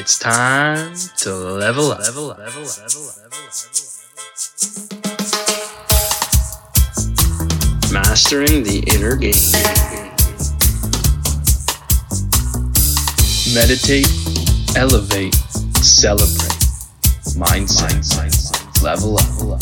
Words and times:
It's 0.00 0.18
time 0.18 0.94
to 1.18 1.34
level 1.34 1.92
up. 1.92 1.98
Level 1.98 2.30
up. 2.30 2.38
Level 2.38 2.62
up. 2.62 2.78
Level 2.78 3.06
up. 3.06 3.16
Level 3.18 3.36
up. 3.36 3.52
Mastering 7.92 8.62
the 8.62 8.82
inner 8.94 9.14
game. 9.14 9.34
Meditate, 13.52 14.08
elevate, 14.74 15.34
celebrate. 15.84 16.56
Mindset. 17.36 17.92
Mindset. 18.16 18.82
Level 18.82 19.18
up. 19.18 19.28
Level 19.28 19.52
up. 19.52 19.60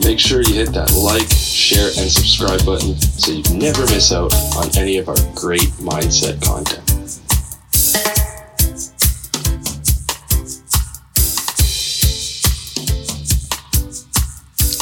Make 0.00 0.18
sure 0.18 0.40
you 0.40 0.54
hit 0.54 0.72
that 0.72 0.90
like, 0.94 1.28
share, 1.28 1.88
and 1.98 2.10
subscribe 2.10 2.64
button 2.64 2.94
so 2.96 3.30
you 3.30 3.42
never 3.58 3.82
miss 3.82 4.10
out 4.10 4.32
on 4.56 4.74
any 4.78 4.96
of 4.96 5.10
our 5.10 5.16
great 5.34 5.68
mindset 5.84 6.42
content. 6.42 6.83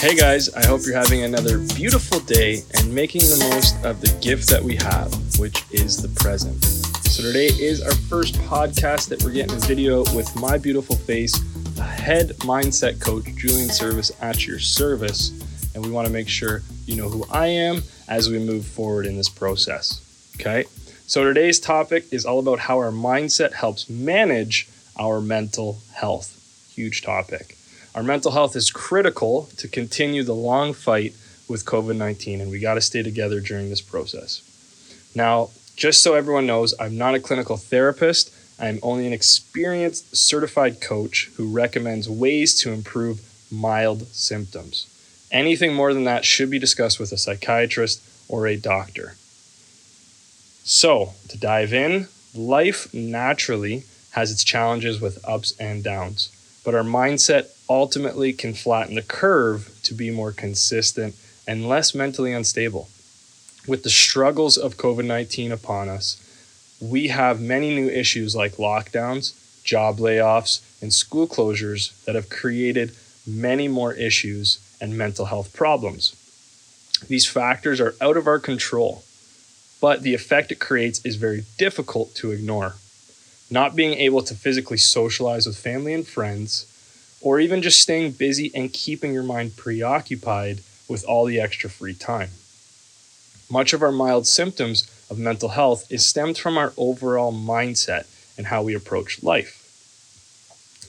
Hey 0.02 0.16
guys, 0.16 0.52
I 0.52 0.66
hope 0.66 0.80
you're 0.84 0.96
having 0.96 1.22
another 1.22 1.58
beautiful 1.76 2.18
day 2.18 2.64
and 2.74 2.92
making 2.92 3.20
the 3.20 3.48
most 3.52 3.76
of 3.84 4.00
the 4.00 4.12
gift 4.20 4.48
that 4.48 4.60
we 4.60 4.74
have, 4.74 5.14
which 5.38 5.62
is 5.70 5.96
the 5.96 6.08
present. 6.20 6.64
So, 6.64 7.22
today 7.22 7.46
is 7.46 7.80
our 7.80 7.94
first 7.94 8.34
podcast 8.34 9.10
that 9.10 9.22
we're 9.22 9.30
getting 9.30 9.54
a 9.54 9.60
video 9.60 10.00
with 10.12 10.34
my 10.34 10.58
beautiful 10.58 10.96
face, 10.96 11.38
the 11.76 11.84
head 11.84 12.30
mindset 12.40 13.00
coach, 13.00 13.26
Julian 13.36 13.68
Service, 13.68 14.10
at 14.20 14.44
your 14.44 14.58
service. 14.58 15.30
And 15.76 15.86
we 15.86 15.92
want 15.92 16.08
to 16.08 16.12
make 16.12 16.28
sure 16.28 16.62
you 16.84 16.96
know 16.96 17.08
who 17.08 17.24
I 17.30 17.46
am 17.46 17.84
as 18.08 18.28
we 18.28 18.40
move 18.40 18.66
forward 18.66 19.06
in 19.06 19.16
this 19.16 19.28
process. 19.28 20.00
Okay, 20.34 20.64
so 21.06 21.22
today's 21.22 21.60
topic 21.60 22.12
is 22.12 22.26
all 22.26 22.40
about 22.40 22.58
how 22.58 22.78
our 22.78 22.90
mindset 22.90 23.52
helps 23.52 23.88
manage 23.88 24.68
our 24.96 25.20
mental 25.20 25.78
health. 25.94 26.68
Huge 26.74 27.02
topic. 27.02 27.56
Our 27.94 28.02
mental 28.02 28.32
health 28.32 28.56
is 28.56 28.70
critical 28.70 29.50
to 29.58 29.68
continue 29.68 30.22
the 30.22 30.34
long 30.34 30.72
fight 30.72 31.14
with 31.48 31.66
COVID 31.66 31.96
19, 31.96 32.40
and 32.40 32.50
we 32.50 32.58
got 32.58 32.74
to 32.74 32.80
stay 32.80 33.02
together 33.02 33.40
during 33.40 33.68
this 33.68 33.82
process. 33.82 34.42
Now, 35.14 35.50
just 35.76 36.02
so 36.02 36.14
everyone 36.14 36.46
knows, 36.46 36.74
I'm 36.80 36.96
not 36.96 37.14
a 37.14 37.20
clinical 37.20 37.56
therapist. 37.56 38.34
I'm 38.58 38.78
only 38.82 39.06
an 39.06 39.12
experienced 39.12 40.16
certified 40.16 40.80
coach 40.80 41.30
who 41.36 41.52
recommends 41.52 42.08
ways 42.08 42.54
to 42.62 42.72
improve 42.72 43.20
mild 43.50 44.06
symptoms. 44.08 44.86
Anything 45.30 45.74
more 45.74 45.92
than 45.92 46.04
that 46.04 46.24
should 46.24 46.50
be 46.50 46.58
discussed 46.58 46.98
with 46.98 47.12
a 47.12 47.18
psychiatrist 47.18 48.02
or 48.28 48.46
a 48.46 48.56
doctor. 48.56 49.16
So, 50.64 51.14
to 51.28 51.38
dive 51.38 51.74
in, 51.74 52.08
life 52.34 52.92
naturally 52.94 53.84
has 54.12 54.30
its 54.30 54.44
challenges 54.44 55.00
with 55.00 55.26
ups 55.26 55.54
and 55.58 55.82
downs, 55.82 56.30
but 56.64 56.74
our 56.74 56.84
mindset 56.84 57.48
ultimately 57.72 58.32
can 58.32 58.54
flatten 58.54 58.94
the 58.94 59.02
curve 59.02 59.70
to 59.82 59.94
be 59.94 60.10
more 60.10 60.32
consistent 60.32 61.14
and 61.46 61.68
less 61.68 61.94
mentally 61.94 62.32
unstable. 62.32 62.88
With 63.66 63.82
the 63.82 63.90
struggles 63.90 64.56
of 64.56 64.76
COVID 64.76 65.04
19 65.04 65.52
upon 65.52 65.88
us, 65.88 66.18
we 66.80 67.08
have 67.08 67.40
many 67.40 67.74
new 67.74 67.88
issues 67.88 68.34
like 68.34 68.56
lockdowns, 68.56 69.34
job 69.62 69.98
layoffs, 69.98 70.60
and 70.82 70.92
school 70.92 71.26
closures 71.26 72.04
that 72.04 72.16
have 72.16 72.28
created 72.28 72.96
many 73.26 73.68
more 73.68 73.92
issues 73.92 74.58
and 74.80 74.98
mental 74.98 75.26
health 75.26 75.54
problems. 75.54 76.16
These 77.08 77.26
factors 77.26 77.80
are 77.80 77.94
out 78.00 78.16
of 78.16 78.26
our 78.26 78.40
control, 78.40 79.04
but 79.80 80.02
the 80.02 80.14
effect 80.14 80.50
it 80.50 80.58
creates 80.60 81.04
is 81.04 81.16
very 81.16 81.44
difficult 81.58 82.14
to 82.16 82.32
ignore. 82.32 82.74
Not 83.50 83.76
being 83.76 83.94
able 83.94 84.22
to 84.22 84.34
physically 84.34 84.78
socialize 84.78 85.46
with 85.46 85.58
family 85.58 85.94
and 85.94 86.06
friends, 86.06 86.66
or 87.22 87.40
even 87.40 87.62
just 87.62 87.80
staying 87.80 88.12
busy 88.12 88.50
and 88.54 88.72
keeping 88.72 89.12
your 89.14 89.22
mind 89.22 89.56
preoccupied 89.56 90.60
with 90.88 91.04
all 91.04 91.24
the 91.24 91.40
extra 91.40 91.70
free 91.70 91.94
time. 91.94 92.30
Much 93.50 93.72
of 93.72 93.82
our 93.82 93.92
mild 93.92 94.26
symptoms 94.26 94.90
of 95.10 95.18
mental 95.18 95.50
health 95.50 95.90
is 95.90 96.04
stemmed 96.04 96.36
from 96.38 96.58
our 96.58 96.72
overall 96.76 97.32
mindset 97.32 98.06
and 98.36 98.46
how 98.46 98.62
we 98.62 98.74
approach 98.74 99.22
life. 99.22 99.58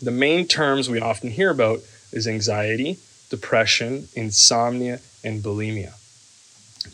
The 0.01 0.11
main 0.11 0.47
terms 0.47 0.89
we 0.89 0.99
often 0.99 1.29
hear 1.29 1.49
about 1.49 1.79
is 2.11 2.27
anxiety, 2.27 2.97
depression, 3.29 4.07
insomnia, 4.15 4.99
and 5.23 5.41
bulimia. 5.43 5.93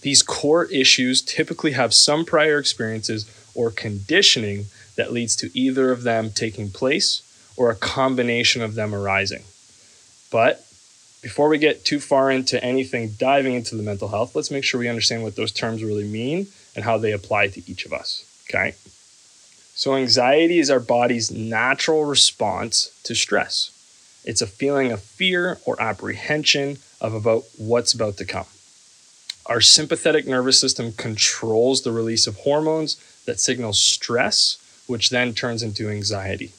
These 0.02 0.22
core 0.22 0.66
issues 0.66 1.22
typically 1.22 1.72
have 1.72 1.94
some 1.94 2.26
prior 2.26 2.60
experiences 2.60 3.26
or 3.56 3.72
conditioning 3.72 4.66
that 4.96 5.12
leads 5.12 5.36
to 5.38 5.50
either 5.58 5.92
of 5.92 6.04
them 6.04 6.32
taking 6.32 6.70
place 6.70 7.22
or 7.60 7.70
a 7.70 7.76
combination 7.76 8.62
of 8.62 8.74
them 8.74 8.96
arising. 8.96 9.44
But 10.32 10.66
before 11.22 11.50
we 11.50 11.58
get 11.58 11.84
too 11.84 12.00
far 12.00 12.32
into 12.32 12.64
anything 12.64 13.16
diving 13.20 13.54
into 13.54 13.76
the 13.76 13.84
mental 13.84 14.08
health, 14.08 14.34
let's 14.34 14.50
make 14.50 14.64
sure 14.64 14.80
we 14.80 14.88
understand 14.88 15.24
what 15.24 15.36
those 15.36 15.52
terms 15.52 15.84
really 15.84 16.06
mean 16.08 16.48
and 16.74 16.86
how 16.86 16.98
they 16.98 17.12
apply 17.12 17.50
to 17.50 17.70
each 17.70 17.86
of 17.86 17.92
us. 17.92 18.24
Okay? 18.50 18.76
So, 19.76 19.96
anxiety 19.96 20.60
is 20.60 20.72
our 20.72 20.80
body's 20.80 21.32
natural 21.32 22.06
response 22.06 22.98
to 23.04 23.14
stress. 23.14 23.72
It's 24.24 24.42
a 24.42 24.48
feeling 24.48 24.94
of 24.94 25.02
fear 25.02 25.60
or 25.66 25.82
apprehension 25.82 26.78
of 27.02 27.14
about 27.14 27.44
what's 27.58 27.94
about 27.94 28.16
to 28.18 28.26
come. 28.26 28.46
Our 29.46 29.60
sympathetic 29.60 30.28
nervous 30.28 30.60
system 30.60 30.94
controls 30.94 31.82
the 31.82 31.92
release 31.92 32.26
of 32.26 32.38
hormones 32.38 32.96
that 33.26 33.40
signal 33.40 33.74
stress, 33.74 34.58
which 34.88 35.10
then 35.10 35.34
turns 35.34 35.62
into 35.62 35.90
anxiety. 35.90 36.54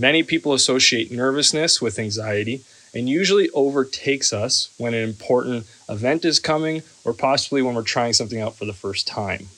Many 0.00 0.22
people 0.22 0.54
associate 0.54 1.10
nervousness 1.10 1.82
with 1.82 1.98
anxiety 1.98 2.62
and 2.94 3.08
usually 3.08 3.50
overtakes 3.50 4.32
us 4.32 4.72
when 4.78 4.94
an 4.94 5.02
important 5.02 5.66
event 5.88 6.24
is 6.24 6.38
coming 6.38 6.82
or 7.04 7.12
possibly 7.12 7.62
when 7.62 7.74
we're 7.74 7.82
trying 7.82 8.12
something 8.12 8.40
out 8.40 8.54
for 8.54 8.64
the 8.64 8.72
first 8.72 9.08
time. 9.08 9.48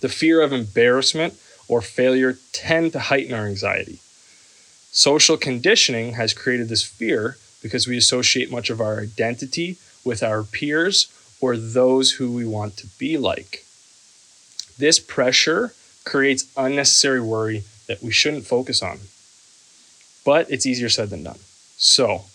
The 0.00 0.08
fear 0.08 0.42
of 0.42 0.52
embarrassment 0.52 1.34
or 1.66 1.82
failure 1.82 2.38
tend 2.52 2.92
to 2.92 3.00
heighten 3.00 3.34
our 3.34 3.46
anxiety. 3.46 3.98
Social 4.92 5.36
conditioning 5.36 6.12
has 6.12 6.32
created 6.32 6.68
this 6.68 6.84
fear 6.84 7.36
because 7.60 7.88
we 7.88 7.96
associate 7.96 8.52
much 8.52 8.70
of 8.70 8.80
our 8.80 9.00
identity 9.00 9.76
with 10.04 10.22
our 10.22 10.44
peers 10.44 11.12
or 11.40 11.56
those 11.56 12.12
who 12.12 12.30
we 12.30 12.46
want 12.46 12.76
to 12.76 12.86
be 12.98 13.18
like. 13.18 13.64
This 14.78 15.00
pressure 15.00 15.74
creates 16.04 16.46
unnecessary 16.56 17.20
worry 17.20 17.64
that 17.88 18.04
we 18.04 18.12
shouldn't 18.12 18.46
focus 18.46 18.82
on. 18.82 19.00
But 20.28 20.50
it's 20.50 20.66
easier 20.66 20.90
said 20.90 21.08
than 21.08 21.24
done. 21.24 21.38
So, 21.78 22.26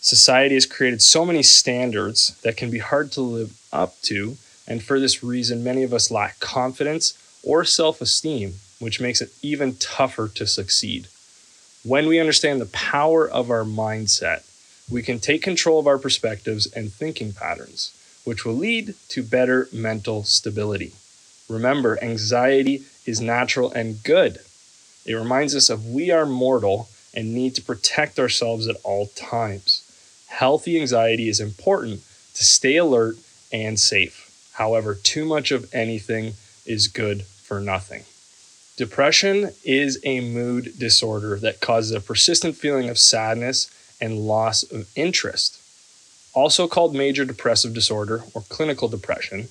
society 0.00 0.54
has 0.54 0.66
created 0.66 1.02
so 1.02 1.26
many 1.26 1.42
standards 1.42 2.40
that 2.42 2.56
can 2.56 2.70
be 2.70 2.78
hard 2.78 3.10
to 3.10 3.22
live 3.22 3.58
up 3.72 4.00
to, 4.02 4.36
and 4.68 4.80
for 4.80 5.00
this 5.00 5.24
reason, 5.24 5.64
many 5.64 5.82
of 5.82 5.92
us 5.92 6.12
lack 6.12 6.38
confidence 6.38 7.18
or 7.42 7.64
self 7.64 8.00
esteem, 8.00 8.54
which 8.78 9.00
makes 9.00 9.20
it 9.20 9.32
even 9.42 9.74
tougher 9.74 10.28
to 10.28 10.46
succeed. 10.46 11.08
When 11.82 12.06
we 12.06 12.20
understand 12.20 12.60
the 12.60 12.66
power 12.66 13.28
of 13.28 13.50
our 13.50 13.64
mindset, 13.64 14.44
we 14.88 15.02
can 15.02 15.18
take 15.18 15.42
control 15.42 15.80
of 15.80 15.88
our 15.88 15.98
perspectives 15.98 16.72
and 16.72 16.92
thinking 16.92 17.32
patterns, 17.32 17.90
which 18.22 18.44
will 18.44 18.54
lead 18.54 18.94
to 19.08 19.24
better 19.24 19.68
mental 19.72 20.22
stability. 20.22 20.92
Remember, 21.48 21.98
anxiety 22.00 22.84
is 23.06 23.20
natural 23.20 23.72
and 23.72 24.04
good. 24.04 24.38
It 25.04 25.14
reminds 25.14 25.56
us 25.56 25.68
of 25.68 25.84
we 25.84 26.12
are 26.12 26.26
mortal 26.26 26.88
and 27.14 27.34
need 27.34 27.54
to 27.54 27.62
protect 27.62 28.18
ourselves 28.18 28.68
at 28.68 28.76
all 28.84 29.06
times. 29.08 29.86
Healthy 30.28 30.80
anxiety 30.80 31.28
is 31.28 31.40
important 31.40 32.00
to 32.34 32.44
stay 32.44 32.76
alert 32.76 33.16
and 33.52 33.78
safe. 33.78 34.50
However, 34.54 34.94
too 34.94 35.24
much 35.24 35.50
of 35.50 35.72
anything 35.74 36.34
is 36.66 36.88
good 36.88 37.22
for 37.22 37.60
nothing. 37.60 38.04
Depression 38.76 39.50
is 39.64 40.00
a 40.04 40.20
mood 40.20 40.78
disorder 40.78 41.38
that 41.38 41.60
causes 41.60 41.92
a 41.92 42.00
persistent 42.00 42.56
feeling 42.56 42.88
of 42.88 42.98
sadness 42.98 43.68
and 44.00 44.26
loss 44.26 44.62
of 44.62 44.88
interest. 44.96 45.60
Also 46.32 46.68
called 46.68 46.94
major 46.94 47.24
depressive 47.24 47.74
disorder 47.74 48.22
or 48.34 48.42
clinical 48.48 48.88
depression, 48.88 49.48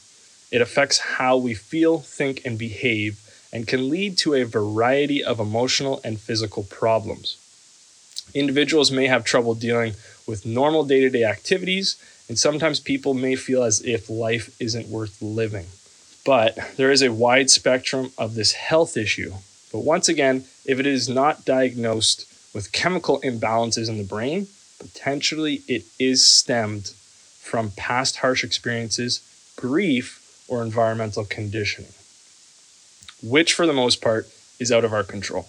it 0.51 0.61
affects 0.61 0.97
how 0.97 1.37
we 1.37 1.53
feel, 1.53 1.99
think, 1.99 2.43
and 2.45 2.57
behave 2.57 3.19
and 3.51 3.67
can 3.67 3.89
lead 3.89 4.17
to 4.17 4.33
a 4.33 4.43
variety 4.43 5.23
of 5.23 5.39
emotional 5.39 5.99
and 6.03 6.19
physical 6.19 6.63
problems. 6.63 7.37
Individuals 8.33 8.91
may 8.91 9.07
have 9.07 9.23
trouble 9.23 9.55
dealing 9.55 9.93
with 10.27 10.45
normal 10.45 10.83
day 10.83 11.01
to 11.01 11.09
day 11.09 11.23
activities, 11.23 11.97
and 12.27 12.37
sometimes 12.37 12.79
people 12.79 13.13
may 13.13 13.35
feel 13.35 13.63
as 13.63 13.81
if 13.81 14.09
life 14.09 14.55
isn't 14.59 14.87
worth 14.87 15.21
living. 15.21 15.65
But 16.25 16.57
there 16.75 16.91
is 16.91 17.01
a 17.01 17.11
wide 17.11 17.49
spectrum 17.49 18.11
of 18.17 18.35
this 18.35 18.53
health 18.53 18.95
issue. 18.97 19.33
But 19.71 19.79
once 19.79 20.09
again, 20.09 20.45
if 20.65 20.79
it 20.79 20.85
is 20.85 21.09
not 21.09 21.45
diagnosed 21.45 22.25
with 22.53 22.71
chemical 22.71 23.19
imbalances 23.21 23.89
in 23.89 23.97
the 23.97 24.03
brain, 24.03 24.47
potentially 24.79 25.61
it 25.67 25.85
is 25.99 26.25
stemmed 26.25 26.89
from 27.39 27.71
past 27.71 28.17
harsh 28.17 28.43
experiences, 28.43 29.21
grief, 29.55 30.43
or 30.47 30.61
environmental 30.61 31.25
conditioning, 31.25 31.93
which 33.23 33.53
for 33.53 33.65
the 33.65 33.73
most 33.73 34.01
part 34.01 34.27
is 34.59 34.71
out 34.71 34.85
of 34.85 34.93
our 34.93 35.03
control. 35.03 35.47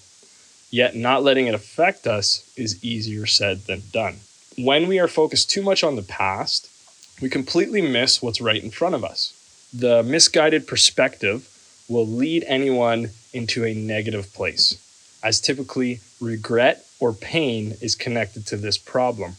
Yet, 0.71 0.95
not 0.95 1.23
letting 1.25 1.47
it 1.47 1.55
affect 1.55 2.07
us 2.07 2.51
is 2.57 2.83
easier 2.85 3.27
said 3.27 3.67
than 3.67 3.83
done. 3.93 4.17
When 4.57 4.87
we 4.87 4.99
are 5.01 5.09
focused 5.09 5.51
too 5.51 5.63
much 5.63 5.83
on 5.83 5.97
the 5.97 6.03
past, 6.03 6.71
we 7.21 7.29
completely 7.29 7.83
miss 7.83 8.23
what's 8.23 8.41
right 8.41 8.63
in 8.63 8.71
front 8.71 8.95
of 8.95 9.05
us. 9.05 9.35
The 9.73 10.03
misguided 10.03 10.67
perspective 10.67 11.49
will 11.89 12.07
lead 12.07 12.45
anyone 12.47 13.11
into 13.33 13.65
a 13.65 13.75
negative 13.75 14.33
place, 14.33 14.77
as 15.23 15.41
typically 15.41 16.01
regret 16.21 16.87
or 17.01 17.13
pain 17.13 17.77
is 17.81 17.95
connected 17.95 18.47
to 18.47 18.57
this 18.57 18.79
problem. 18.79 19.35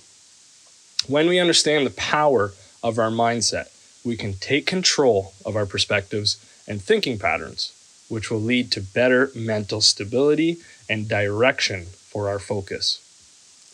When 1.08 1.28
we 1.28 1.40
understand 1.40 1.86
the 1.86 1.92
power 1.92 2.54
of 2.84 3.00
our 3.00 3.10
mindset, 3.10 3.70
we 4.04 4.18
can 4.18 4.34
take 4.34 4.66
control 4.66 5.34
of 5.46 5.56
our 5.56 5.66
perspectives 5.66 6.38
and 6.68 6.82
thinking 6.82 7.18
patterns, 7.18 7.74
which 8.10 8.30
will 8.30 8.42
lead 8.42 8.72
to 8.72 8.82
better 8.82 9.32
mental 9.36 9.82
stability 9.82 10.58
and 10.92 11.08
direction 11.08 11.86
for 11.86 12.28
our 12.28 12.38
focus. 12.38 13.00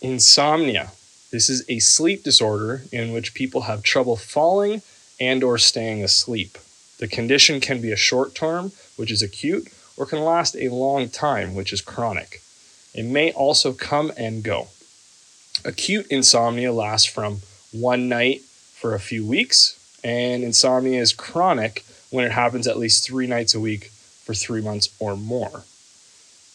Insomnia. 0.02 0.92
This 1.31 1.50
is 1.50 1.66
a 1.68 1.80
sleep 1.80 2.24
disorder 2.24 2.84
in 2.92 3.12
which 3.12 3.34
people 3.34 3.62
have 3.62 3.81
trouble 3.81 4.16
falling 4.16 4.84
and 5.19 5.44
or 5.44 5.58
staying 5.58 6.04
asleep. 6.04 6.58
The 7.00 7.08
condition 7.08 7.60
can 7.60 7.81
be 7.81 7.92
a 7.92 7.98
short 7.98 8.36
term, 8.36 8.72
which 8.96 9.12
is 9.12 9.24
acute, 9.24 9.68
or 9.98 10.06
can 10.06 10.24
last 10.24 10.56
a 10.56 10.69
long 10.69 11.10
time, 11.10 11.56
which 11.56 11.74
is 11.74 11.81
chronic. 11.81 12.42
It 12.94 13.06
may 13.06 13.31
also 13.31 13.74
come 13.74 14.12
and 14.16 14.44
go. 14.44 14.68
Acute 15.66 16.08
insomnia 16.08 16.72
lasts 16.72 17.08
from 17.08 17.42
one 17.72 18.08
night 18.08 18.42
for 18.42 18.94
a 18.94 19.00
few 19.00 19.25
weeks, 19.25 19.78
and 20.04 20.44
insomnia 20.44 21.02
is 21.02 21.13
chronic 21.13 21.84
when 22.12 22.25
it 22.25 22.31
happens 22.31 22.68
at 22.68 22.78
least 22.78 23.06
three 23.06 23.28
nights 23.28 23.56
a 23.56 23.60
week 23.60 23.86
for 24.24 24.36
three 24.36 24.62
months 24.62 24.90
or 25.00 25.18
more. 25.18 25.63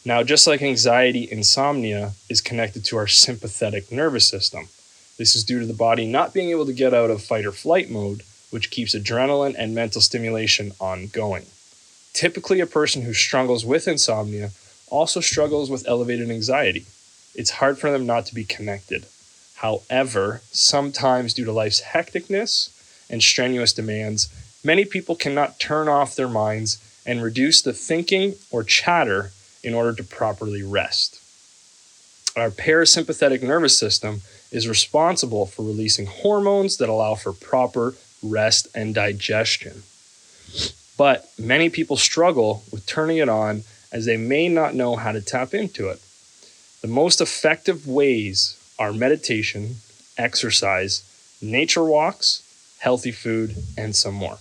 Now, 0.05 0.25
just 0.25 0.49
like 0.49 0.63
anxiety, 0.63 1.31
insomnia 1.31 2.13
is 2.29 2.41
connected 2.41 2.85
to 2.87 2.97
our 2.97 3.07
sympathetic 3.07 3.93
nervous 3.93 4.27
system. 4.27 4.69
This 5.17 5.37
is 5.37 5.45
due 5.45 5.61
to 5.61 5.67
the 5.67 5.73
body 5.73 6.07
not 6.07 6.35
being 6.35 6.51
able 6.51 6.67
to 6.67 6.73
get 6.73 6.93
out 6.93 7.11
of 7.11 7.23
fight 7.23 7.47
or 7.47 7.53
flight 7.53 7.89
mode, 7.89 8.23
which 8.51 8.71
keeps 8.71 8.95
adrenaline 8.97 9.55
and 9.57 9.75
mental 9.75 10.01
stimulation 10.01 10.73
ongoing. 10.81 11.47
Typically, 12.13 12.59
a 12.59 12.67
person 12.67 13.03
who 13.03 13.15
struggles 13.15 13.65
with 13.65 13.87
insomnia 13.87 14.51
also 14.89 15.21
struggles 15.21 15.71
with 15.71 15.87
elevated 15.87 16.31
anxiety. 16.31 16.87
It's 17.35 17.53
hard 17.53 17.79
for 17.79 17.91
them 17.91 18.05
not 18.05 18.27
to 18.27 18.35
be 18.35 18.45
connected. 18.45 19.07
However, 19.57 20.43
sometimes 20.51 21.33
due 21.33 21.45
to 21.45 21.53
life's 21.53 21.81
hecticness 21.81 22.71
and 23.09 23.23
strenuous 23.23 23.73
demands, 23.73 24.29
many 24.65 24.85
people 24.85 25.15
cannot 25.15 25.61
turn 25.61 25.89
off 25.89 26.17
their 26.17 26.29
minds 26.29 26.79
and 27.07 27.23
reduce 27.23 27.63
the 27.63 27.73
thinking 27.73 28.35
or 28.51 28.65
chatter 28.65 29.31
in 29.63 29.75
order 29.75 29.93
to 29.95 30.05
properly 30.05 30.63
rest. 30.63 31.19
Our 32.37 32.51
parasympathetic 32.51 33.43
nervous 33.43 33.77
system 33.77 34.23
is 34.51 34.69
responsible 34.69 35.47
for 35.47 35.63
releasing 35.63 36.07
hormones 36.07 36.79
that 36.79 36.89
allow 36.89 37.15
for 37.15 37.33
proper 37.33 37.95
rest 38.23 38.69
and 38.75 38.95
digestion. 38.95 39.83
But 40.97 41.31
many 41.39 41.69
people 41.69 41.97
struggle 41.97 42.63
with 42.71 42.87
turning 42.87 43.19
it 43.19 43.29
on 43.29 43.65
as 43.93 44.05
they 44.07 44.17
may 44.17 44.49
not 44.49 44.75
know 44.75 44.97
how 44.97 45.13
to 45.13 45.21
tap 45.21 45.53
into 45.53 45.89
it. 45.89 46.01
The 46.81 46.89
most 46.89 47.21
effective 47.21 47.87
ways 47.87 48.59
are 48.79 48.93
meditation, 48.93 49.77
exercise, 50.17 51.05
nature 51.41 51.85
walks, 51.85 52.43
healthy 52.79 53.13
food, 53.13 53.57
and 53.77 53.95
some 53.95 54.15
more. 54.15 54.39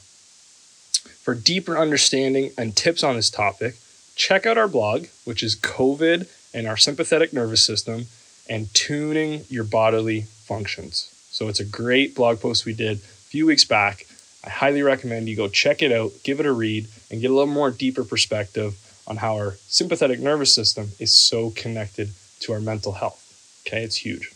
For 1.23 1.35
deeper 1.35 1.77
understanding 1.77 2.51
and 2.57 2.75
tips 2.75 3.03
on 3.03 3.15
this 3.15 3.29
topic, 3.29 3.75
check 4.21 4.45
out 4.45 4.55
our 4.55 4.67
blog, 4.67 5.07
which 5.25 5.41
is 5.41 5.55
COVID 5.55 6.29
and 6.53 6.67
our 6.67 6.77
sympathetic 6.77 7.33
nervous 7.33 7.63
system 7.63 8.05
and 8.47 8.71
tuning 8.75 9.45
your 9.49 9.63
bodily 9.63 10.21
functions. 10.21 11.09
So 11.31 11.47
it's 11.47 11.59
a 11.59 11.65
great 11.65 12.13
blog 12.13 12.39
post 12.39 12.65
we 12.65 12.73
did 12.73 12.97
a 12.97 13.01
few 13.33 13.47
weeks 13.47 13.65
back. 13.65 14.05
I 14.45 14.49
highly 14.49 14.83
recommend 14.83 15.27
you 15.27 15.35
go 15.35 15.47
check 15.47 15.81
it 15.81 15.91
out, 15.91 16.11
give 16.23 16.39
it 16.39 16.45
a 16.45 16.51
read, 16.51 16.87
and 17.09 17.19
get 17.19 17.31
a 17.31 17.33
little 17.33 17.51
more 17.51 17.71
deeper 17.71 18.03
perspective 18.03 18.75
on 19.07 19.17
how 19.17 19.37
our 19.37 19.55
sympathetic 19.67 20.19
nervous 20.19 20.53
system 20.53 20.89
is 20.99 21.11
so 21.11 21.49
connected 21.49 22.11
to 22.41 22.53
our 22.53 22.59
mental 22.59 22.93
health. 22.93 23.19
Okay, 23.65 23.83
it's 23.83 24.05
huge. 24.05 24.31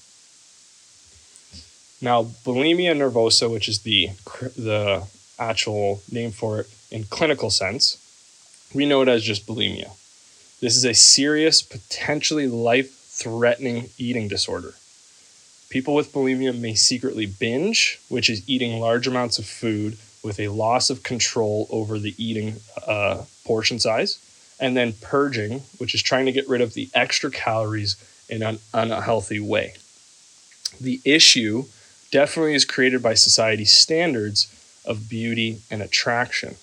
Now, 2.02 2.24
bulimia 2.24 2.96
nervosa, 2.96 3.52
which 3.52 3.70
is 3.70 3.80
the 3.82 4.10
the 4.58 5.06
actual 5.38 6.02
name 6.12 6.32
for 6.32 6.62
it 6.62 6.68
in 6.90 7.04
clinical 7.04 7.50
sense, 7.50 7.98
we 8.76 8.86
know 8.86 9.02
it 9.02 9.08
as 9.08 9.24
just 9.24 9.48
bulimia. 9.48 9.90
This 10.60 10.76
is 10.76 10.84
a 10.86 10.94
serious, 10.94 11.62
potentially 11.62 12.48
life-threatening 12.48 13.90
eating 13.98 14.28
disorder. 14.28 14.74
People 15.70 15.96
with 15.96 16.12
bulimia 16.12 16.58
may 16.58 16.76
secretly 16.76 17.26
binge, 17.26 18.00
which 18.10 18.30
is 18.30 18.48
eating 18.50 18.80
large 18.80 19.08
amounts 19.08 19.40
of 19.40 19.46
food 19.46 19.98
with 20.24 20.40
a 20.40 20.50
loss 20.50 20.90
of 20.90 21.04
control 21.04 21.68
over 21.70 21.98
the 21.98 22.16
eating 22.18 22.56
uh, 22.86 23.24
portion 23.46 23.80
size, 23.80 24.20
and 24.60 24.76
then 24.76 24.94
purging, 25.02 25.62
which 25.78 25.96
is 25.96 26.02
trying 26.02 26.26
to 26.26 26.32
get 26.32 26.48
rid 26.50 26.62
of 26.62 26.74
the 26.74 26.90
extra 26.94 27.32
calories 27.32 27.96
in 28.28 28.44
an 28.44 28.60
unhealthy 28.74 29.40
way. 29.40 29.74
The 30.82 31.00
issue 31.06 31.66
definitely 32.12 32.56
is 32.56 32.66
created 32.66 33.02
by 33.02 33.14
society's 33.14 33.74
standards 33.74 34.52
of 34.86 35.10
beauty 35.10 35.62
and 35.72 35.82
attraction. 35.82 36.56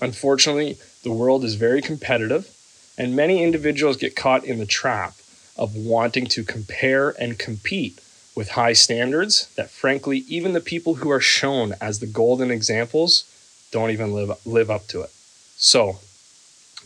Unfortunately, 0.00 0.78
the 1.02 1.12
world 1.12 1.44
is 1.44 1.54
very 1.56 1.82
competitive, 1.82 2.48
and 2.96 3.16
many 3.16 3.42
individuals 3.42 3.96
get 3.96 4.16
caught 4.16 4.44
in 4.44 4.58
the 4.58 4.66
trap 4.66 5.14
of 5.56 5.74
wanting 5.74 6.26
to 6.26 6.44
compare 6.44 7.10
and 7.20 7.38
compete 7.38 8.00
with 8.34 8.50
high 8.50 8.72
standards 8.72 9.52
that, 9.56 9.70
frankly, 9.70 10.18
even 10.28 10.52
the 10.52 10.60
people 10.60 10.94
who 10.96 11.10
are 11.10 11.20
shown 11.20 11.74
as 11.80 11.98
the 11.98 12.06
golden 12.06 12.50
examples 12.50 13.24
don't 13.70 13.90
even 13.90 14.12
live, 14.14 14.30
live 14.46 14.70
up 14.70 14.86
to 14.86 15.02
it. 15.02 15.10
So, 15.56 15.98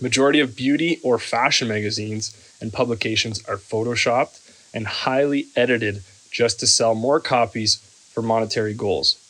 majority 0.00 0.40
of 0.40 0.56
beauty 0.56 1.00
or 1.02 1.19
fashion 1.19 1.69
magazines 1.69 2.34
and 2.60 2.72
publications 2.72 3.44
are 3.48 3.56
photoshopped 3.56 4.40
and 4.74 4.86
highly 4.86 5.46
edited 5.54 6.02
just 6.30 6.60
to 6.60 6.66
sell 6.66 6.94
more 6.94 7.20
copies 7.20 7.76
for 8.12 8.22
monetary 8.22 8.74
goals. 8.74 9.22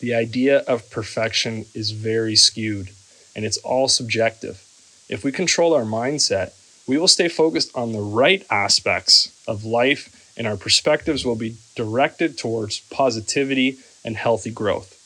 The 0.00 0.14
idea 0.14 0.58
of 0.60 0.90
perfection 0.90 1.66
is 1.74 1.90
very 1.90 2.36
skewed 2.36 2.90
and 3.34 3.44
it's 3.44 3.58
all 3.58 3.88
subjective. 3.88 4.62
If 5.08 5.24
we 5.24 5.32
control 5.32 5.74
our 5.74 5.84
mindset, 5.84 6.52
we 6.86 6.98
will 6.98 7.08
stay 7.08 7.28
focused 7.28 7.70
on 7.76 7.92
the 7.92 8.00
right 8.00 8.44
aspects 8.50 9.42
of 9.46 9.64
life 9.64 10.16
and 10.36 10.46
our 10.46 10.56
perspectives 10.56 11.24
will 11.24 11.36
be 11.36 11.56
directed 11.76 12.38
towards 12.38 12.80
positivity 12.90 13.78
and 14.04 14.16
healthy 14.16 14.50
growth. 14.50 14.96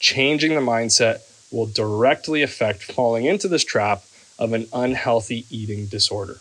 Changing 0.00 0.54
the 0.54 0.60
mindset 0.60 1.20
will 1.52 1.66
directly 1.66 2.42
affect 2.42 2.82
falling 2.82 3.24
into 3.24 3.48
this 3.48 3.64
trap 3.64 4.02
of 4.38 4.52
an 4.52 4.66
unhealthy 4.72 5.44
eating 5.50 5.86
disorder. 5.86 6.40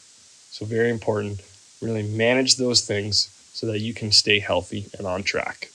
So, 0.49 0.65
very 0.65 0.89
important. 0.89 1.41
Really 1.81 2.03
manage 2.03 2.55
those 2.55 2.85
things 2.85 3.29
so 3.53 3.67
that 3.67 3.79
you 3.79 3.93
can 3.93 4.11
stay 4.11 4.39
healthy 4.39 4.85
and 4.97 5.07
on 5.07 5.23
track. 5.23 5.69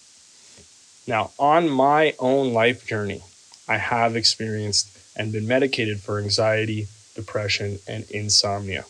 Now, 1.06 1.32
on 1.38 1.68
my 1.68 2.14
own 2.18 2.52
life 2.52 2.86
journey, 2.86 3.22
I 3.68 3.78
have 3.78 4.16
experienced 4.16 4.91
and 5.16 5.32
been 5.32 5.46
medicated 5.46 6.00
for 6.00 6.18
anxiety, 6.18 6.86
depression, 7.14 7.78
and 7.88 8.10
insomnia. 8.10 8.84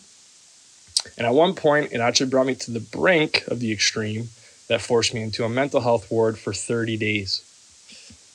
And 1.18 1.26
at 1.26 1.34
one 1.34 1.54
point, 1.54 1.92
it 1.92 2.00
actually 2.00 2.30
brought 2.30 2.46
me 2.46 2.54
to 2.56 2.70
the 2.70 2.80
brink 2.80 3.44
of 3.48 3.60
the 3.60 3.72
extreme 3.72 4.28
that 4.68 4.80
forced 4.80 5.12
me 5.14 5.22
into 5.22 5.44
a 5.44 5.48
mental 5.48 5.80
health 5.80 6.10
ward 6.10 6.38
for 6.38 6.52
30 6.52 6.96
days. 6.96 7.48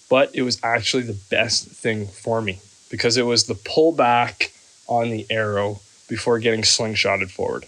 But 0.09 0.35
it 0.35 0.41
was 0.41 0.59
actually 0.63 1.03
the 1.03 1.19
best 1.29 1.67
thing 1.67 2.07
for 2.07 2.41
me 2.41 2.59
because 2.89 3.17
it 3.17 3.25
was 3.25 3.45
the 3.45 3.53
pullback 3.53 4.51
on 4.87 5.09
the 5.09 5.25
arrow 5.29 5.79
before 6.07 6.39
getting 6.39 6.61
slingshotted 6.61 7.29
forward. 7.29 7.65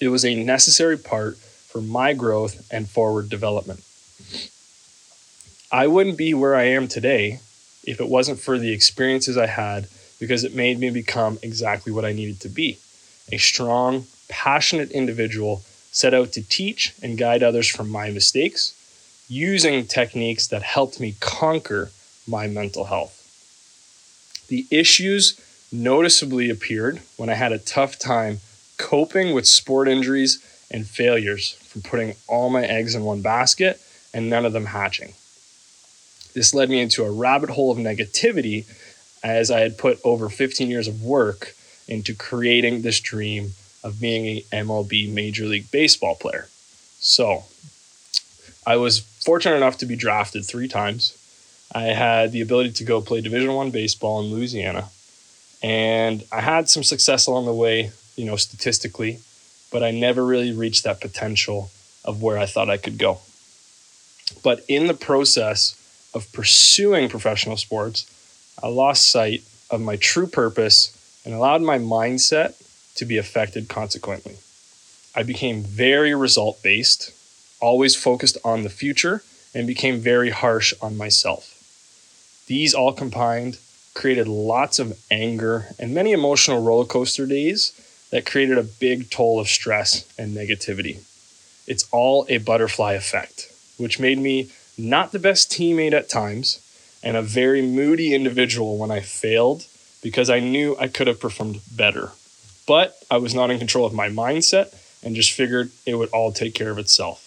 It 0.00 0.08
was 0.08 0.24
a 0.24 0.44
necessary 0.44 0.96
part 0.96 1.36
for 1.36 1.80
my 1.80 2.14
growth 2.14 2.68
and 2.70 2.88
forward 2.88 3.28
development. 3.28 3.82
I 5.70 5.86
wouldn't 5.86 6.16
be 6.16 6.34
where 6.34 6.54
I 6.54 6.64
am 6.64 6.88
today 6.88 7.40
if 7.88 8.00
it 8.00 8.08
wasn't 8.08 8.38
for 8.38 8.58
the 8.58 8.72
experiences 8.72 9.38
I 9.38 9.46
had 9.46 9.88
because 10.20 10.44
it 10.44 10.54
made 10.54 10.78
me 10.78 10.90
become 10.90 11.38
exactly 11.42 11.92
what 11.92 12.04
I 12.04 12.12
needed 12.12 12.40
to 12.40 12.48
be 12.48 12.78
a 13.30 13.36
strong, 13.36 14.06
passionate 14.28 14.90
individual 14.90 15.62
set 15.92 16.14
out 16.14 16.32
to 16.32 16.42
teach 16.42 16.94
and 17.02 17.18
guide 17.18 17.42
others 17.42 17.68
from 17.68 17.90
my 17.90 18.10
mistakes 18.10 18.74
using 19.28 19.86
techniques 19.86 20.46
that 20.46 20.62
helped 20.62 20.98
me 20.98 21.14
conquer 21.20 21.90
my 22.26 22.46
mental 22.46 22.84
health. 22.84 23.14
The 24.48 24.66
issues 24.70 25.38
noticeably 25.70 26.48
appeared 26.48 27.00
when 27.16 27.28
I 27.28 27.34
had 27.34 27.52
a 27.52 27.58
tough 27.58 27.98
time 27.98 28.40
coping 28.78 29.34
with 29.34 29.46
sport 29.46 29.88
injuries 29.88 30.42
and 30.70 30.86
failures 30.86 31.52
from 31.64 31.82
putting 31.82 32.14
all 32.26 32.48
my 32.48 32.64
eggs 32.64 32.94
in 32.94 33.02
one 33.04 33.20
basket 33.20 33.80
and 34.14 34.30
none 34.30 34.46
of 34.46 34.54
them 34.54 34.66
hatching. 34.66 35.12
This 36.34 36.54
led 36.54 36.70
me 36.70 36.80
into 36.80 37.04
a 37.04 37.10
rabbit 37.10 37.50
hole 37.50 37.70
of 37.70 37.78
negativity 37.78 38.66
as 39.22 39.50
I 39.50 39.60
had 39.60 39.78
put 39.78 39.98
over 40.04 40.28
15 40.28 40.70
years 40.70 40.88
of 40.88 41.02
work 41.02 41.54
into 41.88 42.14
creating 42.14 42.82
this 42.82 43.00
dream 43.00 43.52
of 43.82 44.00
being 44.00 44.26
a 44.26 44.42
MLB 44.52 45.12
Major 45.12 45.46
League 45.46 45.70
Baseball 45.70 46.14
player. 46.14 46.48
So, 47.00 47.44
I 48.66 48.76
was 48.76 48.98
fortunate 48.98 49.56
enough 49.56 49.78
to 49.78 49.86
be 49.86 49.96
drafted 49.96 50.44
three 50.44 50.68
times. 50.68 51.14
I 51.72 51.84
had 51.84 52.32
the 52.32 52.40
ability 52.40 52.72
to 52.72 52.84
go 52.84 53.00
play 53.00 53.20
Division 53.20 53.52
One 53.54 53.70
baseball 53.70 54.20
in 54.20 54.26
Louisiana, 54.26 54.88
and 55.62 56.24
I 56.32 56.40
had 56.40 56.68
some 56.68 56.82
success 56.82 57.26
along 57.26 57.46
the 57.46 57.54
way, 57.54 57.92
you 58.16 58.24
know, 58.24 58.36
statistically, 58.36 59.20
but 59.70 59.82
I 59.82 59.90
never 59.90 60.24
really 60.24 60.52
reached 60.52 60.84
that 60.84 61.00
potential 61.00 61.70
of 62.04 62.22
where 62.22 62.38
I 62.38 62.46
thought 62.46 62.70
I 62.70 62.76
could 62.76 62.98
go. 62.98 63.20
But 64.42 64.64
in 64.68 64.86
the 64.86 64.94
process 64.94 65.77
of 66.14 66.32
pursuing 66.32 67.08
professional 67.08 67.56
sports, 67.56 68.06
I 68.62 68.68
lost 68.68 69.10
sight 69.10 69.42
of 69.70 69.80
my 69.80 69.96
true 69.96 70.26
purpose 70.26 70.94
and 71.24 71.34
allowed 71.34 71.62
my 71.62 71.78
mindset 71.78 72.54
to 72.96 73.04
be 73.04 73.18
affected 73.18 73.68
consequently. 73.68 74.36
I 75.14 75.22
became 75.22 75.62
very 75.62 76.14
result 76.14 76.62
based, 76.62 77.12
always 77.60 77.94
focused 77.94 78.38
on 78.44 78.62
the 78.62 78.70
future, 78.70 79.22
and 79.54 79.66
became 79.66 79.98
very 79.98 80.30
harsh 80.30 80.72
on 80.80 80.96
myself. 80.96 81.54
These 82.46 82.74
all 82.74 82.92
combined 82.92 83.58
created 83.94 84.28
lots 84.28 84.78
of 84.78 84.98
anger 85.10 85.66
and 85.78 85.94
many 85.94 86.12
emotional 86.12 86.62
roller 86.62 86.84
coaster 86.84 87.26
days 87.26 87.72
that 88.10 88.26
created 88.26 88.56
a 88.56 88.62
big 88.62 89.10
toll 89.10 89.40
of 89.40 89.48
stress 89.48 90.06
and 90.18 90.36
negativity. 90.36 91.00
It's 91.66 91.86
all 91.90 92.24
a 92.28 92.38
butterfly 92.38 92.94
effect, 92.94 93.52
which 93.76 94.00
made 94.00 94.18
me 94.18 94.50
not 94.78 95.12
the 95.12 95.18
best 95.18 95.50
teammate 95.50 95.92
at 95.92 96.08
times 96.08 96.64
and 97.02 97.16
a 97.16 97.22
very 97.22 97.62
moody 97.62 98.14
individual 98.14 98.78
when 98.78 98.90
I 98.90 99.00
failed 99.00 99.66
because 100.02 100.30
I 100.30 100.40
knew 100.40 100.76
I 100.78 100.88
could 100.88 101.08
have 101.08 101.20
performed 101.20 101.60
better. 101.74 102.12
But 102.66 102.96
I 103.10 103.16
was 103.16 103.34
not 103.34 103.50
in 103.50 103.58
control 103.58 103.86
of 103.86 103.92
my 103.92 104.08
mindset 104.08 104.74
and 105.02 105.16
just 105.16 105.32
figured 105.32 105.70
it 105.86 105.96
would 105.96 106.10
all 106.10 106.32
take 106.32 106.54
care 106.54 106.70
of 106.70 106.78
itself. 106.78 107.24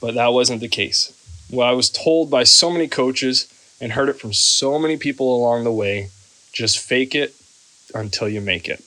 But 0.00 0.14
that 0.14 0.32
wasn't 0.32 0.60
the 0.60 0.68
case. 0.68 1.12
What 1.50 1.66
I 1.66 1.72
was 1.72 1.90
told 1.90 2.30
by 2.30 2.44
so 2.44 2.70
many 2.70 2.88
coaches 2.88 3.52
and 3.80 3.92
heard 3.92 4.08
it 4.08 4.20
from 4.20 4.32
so 4.32 4.78
many 4.78 4.96
people 4.96 5.36
along 5.36 5.64
the 5.64 5.72
way 5.72 6.10
just 6.52 6.78
fake 6.78 7.14
it 7.14 7.34
until 7.94 8.28
you 8.28 8.40
make 8.40 8.68
it. 8.68 8.82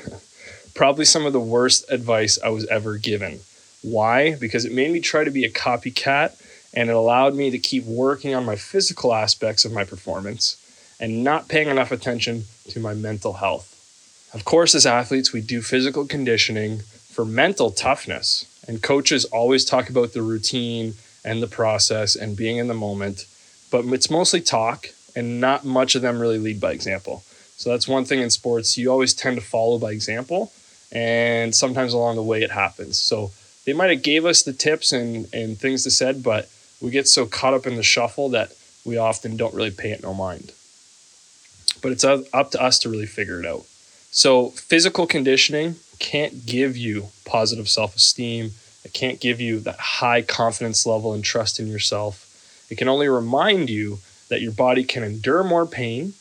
Probably 0.74 1.04
some 1.04 1.24
of 1.24 1.32
the 1.32 1.40
worst 1.40 1.90
advice 1.90 2.38
I 2.42 2.50
was 2.50 2.66
ever 2.66 2.98
given. 2.98 3.40
Why? 3.82 4.34
Because 4.36 4.64
it 4.64 4.72
made 4.72 4.92
me 4.92 5.00
try 5.00 5.24
to 5.24 5.30
be 5.30 5.44
a 5.44 5.50
copycat 5.50 6.34
and 6.76 6.90
it 6.90 6.94
allowed 6.94 7.34
me 7.34 7.50
to 7.50 7.58
keep 7.58 7.84
working 7.86 8.34
on 8.34 8.44
my 8.44 8.54
physical 8.54 9.14
aspects 9.14 9.64
of 9.64 9.72
my 9.72 9.82
performance 9.82 10.62
and 11.00 11.24
not 11.24 11.48
paying 11.48 11.68
enough 11.68 11.90
attention 11.90 12.44
to 12.68 12.78
my 12.78 12.92
mental 12.94 13.32
health. 13.34 13.72
Of 14.34 14.44
course, 14.44 14.74
as 14.74 14.84
athletes, 14.84 15.32
we 15.32 15.40
do 15.40 15.62
physical 15.62 16.06
conditioning 16.06 16.80
for 16.80 17.24
mental 17.24 17.70
toughness, 17.70 18.44
and 18.68 18.82
coaches 18.82 19.24
always 19.24 19.64
talk 19.64 19.88
about 19.88 20.12
the 20.12 20.20
routine 20.20 20.94
and 21.24 21.42
the 21.42 21.46
process 21.46 22.14
and 22.14 22.36
being 22.36 22.58
in 22.58 22.68
the 22.68 22.74
moment, 22.74 23.24
but 23.70 23.86
it's 23.86 24.10
mostly 24.10 24.40
talk 24.40 24.90
and 25.16 25.40
not 25.40 25.64
much 25.64 25.94
of 25.94 26.02
them 26.02 26.20
really 26.20 26.38
lead 26.38 26.60
by 26.60 26.72
example. 26.72 27.22
So 27.56 27.70
that's 27.70 27.88
one 27.88 28.04
thing 28.04 28.20
in 28.20 28.28
sports, 28.28 28.76
you 28.76 28.90
always 28.90 29.14
tend 29.14 29.36
to 29.36 29.42
follow 29.42 29.78
by 29.78 29.92
example, 29.92 30.52
and 30.92 31.54
sometimes 31.54 31.94
along 31.94 32.16
the 32.16 32.22
way 32.22 32.42
it 32.42 32.50
happens. 32.50 32.98
So 32.98 33.30
they 33.64 33.72
might 33.72 33.90
have 33.90 34.02
gave 34.02 34.26
us 34.26 34.42
the 34.42 34.52
tips 34.52 34.92
and, 34.92 35.26
and 35.32 35.58
things 35.58 35.84
to 35.84 35.90
said, 35.90 36.22
but 36.22 36.50
we 36.80 36.90
get 36.90 37.08
so 37.08 37.26
caught 37.26 37.54
up 37.54 37.66
in 37.66 37.76
the 37.76 37.82
shuffle 37.82 38.28
that 38.30 38.52
we 38.84 38.96
often 38.96 39.36
don't 39.36 39.54
really 39.54 39.70
pay 39.70 39.90
it 39.90 40.02
no 40.02 40.14
mind. 40.14 40.52
But 41.82 41.92
it's 41.92 42.04
up 42.04 42.50
to 42.50 42.62
us 42.62 42.78
to 42.80 42.88
really 42.88 43.06
figure 43.06 43.40
it 43.40 43.46
out. 43.46 43.64
So 44.10 44.50
physical 44.50 45.06
conditioning 45.06 45.76
can't 45.98 46.46
give 46.46 46.76
you 46.76 47.08
positive 47.24 47.68
self-esteem. 47.68 48.52
It 48.84 48.92
can't 48.92 49.20
give 49.20 49.40
you 49.40 49.60
that 49.60 49.78
high 49.78 50.22
confidence 50.22 50.86
level 50.86 51.12
and 51.12 51.24
trust 51.24 51.58
in 51.58 51.66
yourself. 51.66 52.66
It 52.70 52.78
can 52.78 52.88
only 52.88 53.08
remind 53.08 53.68
you 53.70 53.98
that 54.28 54.40
your 54.40 54.52
body 54.52 54.84
can 54.84 55.04
endure 55.04 55.44
more 55.44 55.66
pain 55.66 56.14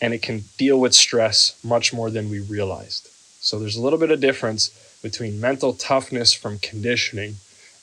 and 0.00 0.14
it 0.14 0.22
can 0.22 0.44
deal 0.56 0.80
with 0.80 0.94
stress 0.94 1.58
much 1.62 1.92
more 1.92 2.10
than 2.10 2.30
we 2.30 2.40
realized. 2.40 3.08
So 3.40 3.58
there's 3.58 3.76
a 3.76 3.82
little 3.82 3.98
bit 3.98 4.10
of 4.10 4.20
difference 4.20 4.70
between 5.02 5.40
mental 5.40 5.72
toughness 5.72 6.32
from 6.32 6.58
conditioning 6.58 7.36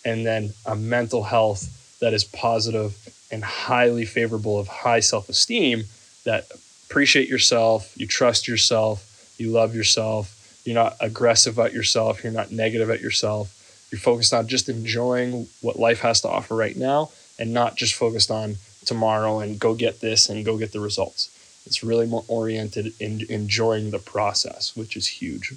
and 0.06 0.26
then 0.26 0.54
a 0.66 0.76
mental 0.76 1.24
health 1.24 1.74
that 2.00 2.14
is 2.14 2.24
positive 2.24 2.96
and 3.32 3.44
highly 3.44 4.06
favorable 4.06 4.60
of 4.60 4.68
high 4.68 5.00
self-esteem 5.00 5.84
that 6.26 6.48
appreciate 6.90 7.28
yourself, 7.28 7.94
you 7.98 8.08
trust 8.08 8.48
yourself, 8.48 9.36
you 9.38 9.52
love 9.52 9.76
yourself, 9.76 10.62
you're 10.66 10.76
not 10.76 10.96
aggressive 11.00 11.58
at 11.60 11.74
yourself, 11.74 12.24
you're 12.24 12.34
not 12.34 12.52
negative 12.52 12.90
at 12.90 13.02
yourself. 13.02 13.54
You're 13.92 14.00
focused 14.00 14.34
on 14.34 14.48
just 14.48 14.68
enjoying 14.68 15.48
what 15.62 15.80
life 15.80 16.02
has 16.02 16.22
to 16.22 16.28
offer 16.28 16.56
right 16.56 16.76
now 16.76 17.10
and 17.40 17.54
not 17.54 17.78
just 17.78 17.96
focused 17.96 18.30
on 18.30 18.58
tomorrow 18.86 19.40
and 19.40 19.60
go 19.60 19.76
get 19.76 20.02
this 20.02 20.28
and 20.28 20.44
go 20.44 20.58
get 20.58 20.74
the 20.74 20.80
results. 20.80 21.34
It's 21.66 21.84
really 21.84 22.06
more 22.06 22.24
oriented 22.28 22.94
in 23.00 23.26
enjoying 23.30 23.92
the 23.92 24.00
process, 24.00 24.76
which 24.76 24.98
is 24.98 25.08
huge. 25.08 25.54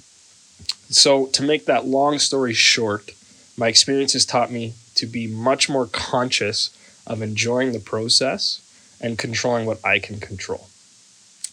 So, 0.89 1.27
to 1.27 1.43
make 1.43 1.65
that 1.65 1.85
long 1.85 2.19
story 2.19 2.53
short, 2.53 3.11
my 3.57 3.67
experience 3.67 4.13
has 4.13 4.25
taught 4.25 4.51
me 4.51 4.73
to 5.01 5.07
be 5.07 5.27
much 5.27 5.67
more 5.67 5.87
conscious 5.87 6.69
of 7.05 7.21
enjoying 7.21 7.71
the 7.71 7.79
process 7.79 8.61
and 9.01 9.17
controlling 9.17 9.65
what 9.65 9.83
I 9.83 9.97
can 9.97 10.19
control. 10.19 10.67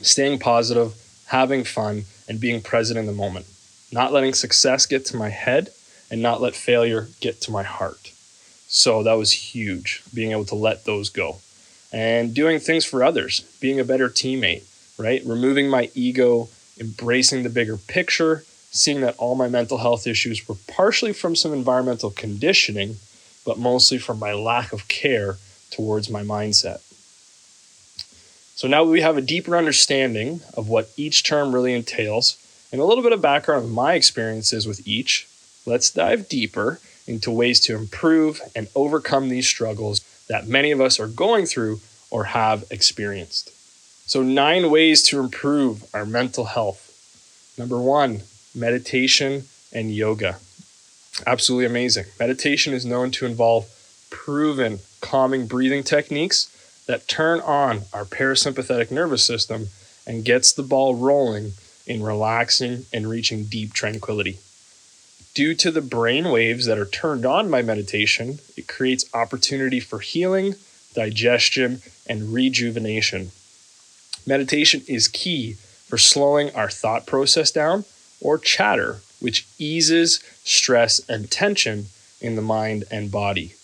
Staying 0.00 0.38
positive, 0.38 0.94
having 1.28 1.64
fun, 1.64 2.04
and 2.28 2.38
being 2.38 2.60
present 2.60 2.98
in 2.98 3.06
the 3.06 3.12
moment. 3.12 3.46
Not 3.90 4.12
letting 4.12 4.34
success 4.34 4.84
get 4.84 5.06
to 5.06 5.16
my 5.16 5.30
head 5.30 5.70
and 6.10 6.20
not 6.20 6.42
let 6.42 6.54
failure 6.54 7.08
get 7.20 7.40
to 7.42 7.50
my 7.50 7.62
heart. 7.62 8.12
So 8.66 9.02
that 9.02 9.14
was 9.14 9.32
huge, 9.32 10.02
being 10.12 10.32
able 10.32 10.44
to 10.44 10.54
let 10.54 10.84
those 10.84 11.08
go. 11.08 11.38
And 11.90 12.34
doing 12.34 12.58
things 12.58 12.84
for 12.84 13.02
others, 13.02 13.40
being 13.60 13.80
a 13.80 13.84
better 13.84 14.10
teammate, 14.10 14.64
right? 14.98 15.22
Removing 15.24 15.70
my 15.70 15.90
ego, 15.94 16.50
embracing 16.78 17.44
the 17.44 17.48
bigger 17.48 17.78
picture, 17.78 18.44
seeing 18.70 19.00
that 19.00 19.16
all 19.16 19.34
my 19.34 19.48
mental 19.48 19.78
health 19.78 20.06
issues 20.06 20.46
were 20.46 20.56
partially 20.66 21.14
from 21.14 21.34
some 21.34 21.54
environmental 21.54 22.10
conditioning, 22.10 22.96
but 23.48 23.58
mostly 23.58 23.96
from 23.96 24.18
my 24.18 24.34
lack 24.34 24.74
of 24.74 24.88
care 24.88 25.38
towards 25.70 26.10
my 26.10 26.22
mindset. 26.22 26.82
So 28.54 28.68
now 28.68 28.84
we 28.84 29.00
have 29.00 29.16
a 29.16 29.22
deeper 29.22 29.56
understanding 29.56 30.42
of 30.52 30.68
what 30.68 30.90
each 30.98 31.24
term 31.24 31.54
really 31.54 31.72
entails 31.72 32.36
and 32.70 32.78
a 32.78 32.84
little 32.84 33.02
bit 33.02 33.14
of 33.14 33.22
background 33.22 33.64
of 33.64 33.70
my 33.70 33.94
experiences 33.94 34.66
with 34.66 34.86
each. 34.86 35.26
Let's 35.64 35.90
dive 35.90 36.28
deeper 36.28 36.78
into 37.06 37.30
ways 37.30 37.58
to 37.60 37.74
improve 37.74 38.42
and 38.54 38.68
overcome 38.74 39.30
these 39.30 39.48
struggles 39.48 40.02
that 40.28 40.46
many 40.46 40.70
of 40.70 40.82
us 40.82 41.00
are 41.00 41.08
going 41.08 41.46
through 41.46 41.80
or 42.10 42.24
have 42.24 42.66
experienced. 42.70 43.50
So, 44.06 44.22
nine 44.22 44.70
ways 44.70 45.02
to 45.04 45.20
improve 45.20 45.86
our 45.94 46.04
mental 46.04 46.44
health. 46.44 47.54
Number 47.56 47.80
one, 47.80 48.20
meditation, 48.54 49.44
and 49.72 49.90
yoga. 49.90 50.36
Absolutely 51.26 51.66
amazing. 51.66 52.04
Meditation 52.18 52.72
is 52.72 52.86
known 52.86 53.10
to 53.12 53.26
involve 53.26 53.66
proven 54.10 54.78
calming 55.00 55.46
breathing 55.46 55.82
techniques 55.82 56.54
that 56.86 57.08
turn 57.08 57.40
on 57.40 57.82
our 57.92 58.04
parasympathetic 58.04 58.90
nervous 58.90 59.24
system 59.24 59.68
and 60.06 60.24
gets 60.24 60.52
the 60.52 60.62
ball 60.62 60.94
rolling 60.94 61.52
in 61.86 62.02
relaxing 62.02 62.86
and 62.92 63.08
reaching 63.08 63.44
deep 63.44 63.72
tranquility. 63.72 64.38
Due 65.34 65.54
to 65.54 65.70
the 65.70 65.82
brain 65.82 66.30
waves 66.30 66.66
that 66.66 66.78
are 66.78 66.86
turned 66.86 67.24
on 67.24 67.50
by 67.50 67.62
meditation, 67.62 68.38
it 68.56 68.66
creates 68.66 69.08
opportunity 69.14 69.80
for 69.80 70.00
healing, 70.00 70.54
digestion, 70.94 71.80
and 72.08 72.32
rejuvenation. 72.32 73.30
Meditation 74.26 74.82
is 74.88 75.08
key 75.08 75.52
for 75.86 75.98
slowing 75.98 76.54
our 76.54 76.70
thought 76.70 77.06
process 77.06 77.50
down 77.50 77.84
or 78.20 78.38
chatter, 78.38 79.00
which 79.20 79.46
eases 79.58 80.22
stress 80.44 81.00
and 81.08 81.30
tension 81.30 81.86
in 82.20 82.36
the 82.36 82.42
mind 82.42 82.84
and 82.90 83.10
body. 83.10 83.54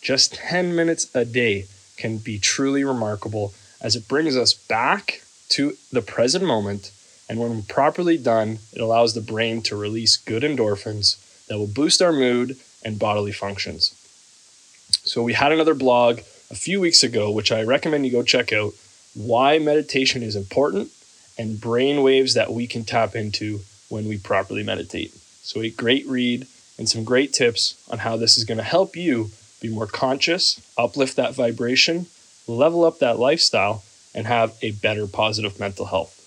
Just 0.00 0.34
10 0.34 0.74
minutes 0.74 1.14
a 1.14 1.24
day 1.24 1.66
can 1.96 2.18
be 2.18 2.38
truly 2.38 2.84
remarkable 2.84 3.54
as 3.80 3.96
it 3.96 4.08
brings 4.08 4.36
us 4.36 4.54
back 4.54 5.22
to 5.50 5.76
the 5.90 6.02
present 6.02 6.44
moment. 6.44 6.90
And 7.28 7.38
when 7.38 7.62
properly 7.62 8.18
done, 8.18 8.58
it 8.72 8.80
allows 8.80 9.14
the 9.14 9.20
brain 9.20 9.62
to 9.62 9.76
release 9.76 10.16
good 10.16 10.42
endorphins 10.42 11.16
that 11.46 11.58
will 11.58 11.66
boost 11.66 12.02
our 12.02 12.12
mood 12.12 12.56
and 12.84 12.98
bodily 12.98 13.32
functions. 13.32 13.94
So, 15.04 15.22
we 15.22 15.32
had 15.32 15.52
another 15.52 15.74
blog 15.74 16.18
a 16.50 16.54
few 16.54 16.80
weeks 16.80 17.02
ago, 17.02 17.30
which 17.30 17.50
I 17.50 17.62
recommend 17.62 18.04
you 18.04 18.12
go 18.12 18.22
check 18.22 18.52
out 18.52 18.74
why 19.14 19.58
meditation 19.58 20.22
is 20.22 20.36
important 20.36 20.90
and 21.38 21.60
brain 21.60 22.02
waves 22.02 22.34
that 22.34 22.52
we 22.52 22.66
can 22.66 22.84
tap 22.84 23.14
into 23.14 23.60
when 23.92 24.08
we 24.08 24.16
properly 24.16 24.62
meditate. 24.62 25.12
So, 25.42 25.60
a 25.60 25.68
great 25.68 26.06
read 26.06 26.46
and 26.78 26.88
some 26.88 27.04
great 27.04 27.34
tips 27.34 27.76
on 27.90 27.98
how 27.98 28.16
this 28.16 28.38
is 28.38 28.44
going 28.44 28.56
to 28.56 28.64
help 28.64 28.96
you 28.96 29.30
be 29.60 29.68
more 29.68 29.86
conscious, 29.86 30.60
uplift 30.78 31.16
that 31.16 31.34
vibration, 31.34 32.06
level 32.48 32.84
up 32.86 33.00
that 33.00 33.18
lifestyle, 33.18 33.84
and 34.14 34.26
have 34.26 34.54
a 34.62 34.70
better 34.70 35.06
positive 35.06 35.60
mental 35.60 35.84
health. 35.84 36.18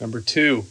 Number 0.00 0.20
two, 0.20 0.64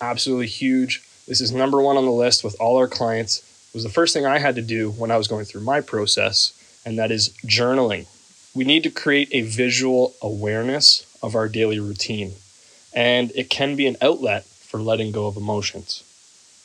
absolutely 0.00 0.46
huge. 0.46 1.02
This 1.26 1.40
is 1.40 1.50
number 1.50 1.82
one 1.82 1.96
on 1.96 2.04
the 2.04 2.12
list 2.12 2.44
with 2.44 2.56
all 2.60 2.76
our 2.76 2.88
clients. 2.88 3.40
It 3.70 3.74
was 3.74 3.84
the 3.84 3.90
first 3.90 4.14
thing 4.14 4.24
I 4.24 4.38
had 4.38 4.54
to 4.54 4.62
do 4.62 4.92
when 4.92 5.10
I 5.10 5.16
was 5.16 5.26
going 5.26 5.44
through 5.44 5.62
my 5.62 5.80
process, 5.80 6.52
and 6.86 6.96
that 6.98 7.10
is 7.10 7.30
journaling. 7.44 8.06
We 8.54 8.64
need 8.64 8.84
to 8.84 8.90
create 8.90 9.28
a 9.32 9.42
visual 9.42 10.14
awareness 10.22 11.04
of 11.20 11.34
our 11.34 11.48
daily 11.48 11.80
routine, 11.80 12.34
and 12.94 13.32
it 13.34 13.50
can 13.50 13.74
be 13.74 13.88
an 13.88 13.96
outlet 14.00 14.46
for 14.72 14.80
letting 14.80 15.12
go 15.12 15.26
of 15.26 15.36
emotions. 15.36 16.02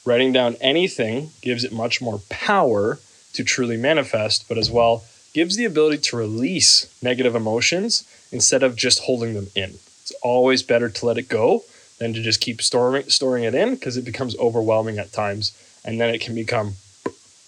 Writing 0.05 0.31
down 0.31 0.55
anything 0.61 1.31
gives 1.41 1.65
it 1.65 1.73
much 1.73 2.01
more 2.01 2.21
power 2.29 2.99
to 3.33 3.43
truly 3.43 3.75
manifest, 3.75 4.47
but 4.47 4.57
as 4.57 4.71
well 4.71 5.03
gives 5.33 5.57
the 5.57 5.65
ability 5.65 5.97
to 5.97 6.15
release 6.15 6.89
negative 7.03 7.35
emotions 7.35 8.07
instead 8.31 8.63
of 8.63 8.77
just 8.77 9.01
holding 9.01 9.33
them 9.33 9.47
in. 9.55 9.71
It's 10.01 10.13
always 10.23 10.63
better 10.63 10.87
to 10.87 11.05
let 11.05 11.17
it 11.17 11.27
go 11.27 11.65
than 11.99 12.13
to 12.13 12.21
just 12.21 12.39
keep 12.39 12.61
storing 12.61 13.09
storing 13.09 13.43
it 13.43 13.53
in 13.53 13.75
because 13.75 13.97
it 13.97 14.05
becomes 14.05 14.37
overwhelming 14.37 14.97
at 14.97 15.11
times 15.11 15.51
and 15.83 15.99
then 15.99 16.15
it 16.15 16.21
can 16.21 16.33
become 16.33 16.75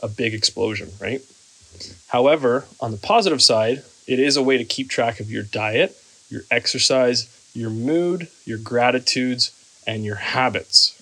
a 0.04 0.10
big 0.10 0.34
explosion, 0.34 0.90
right? 1.00 1.22
However, 2.08 2.66
on 2.82 2.92
the 2.92 2.98
positive 2.98 3.42
side, 3.42 3.84
it 4.08 4.20
is 4.20 4.36
a 4.36 4.44
way 4.44 4.58
to 4.58 4.66
keep 4.66 4.90
track 4.90 5.22
of 5.22 5.32
your 5.32 5.44
diet, 5.44 5.96
your 6.30 6.42
exercise, 6.52 7.34
your 7.54 7.70
mood, 7.70 8.28
your 8.44 8.58
gratitudes, 8.58 9.52
and 9.86 10.06
your 10.06 10.16
habits. 10.16 10.96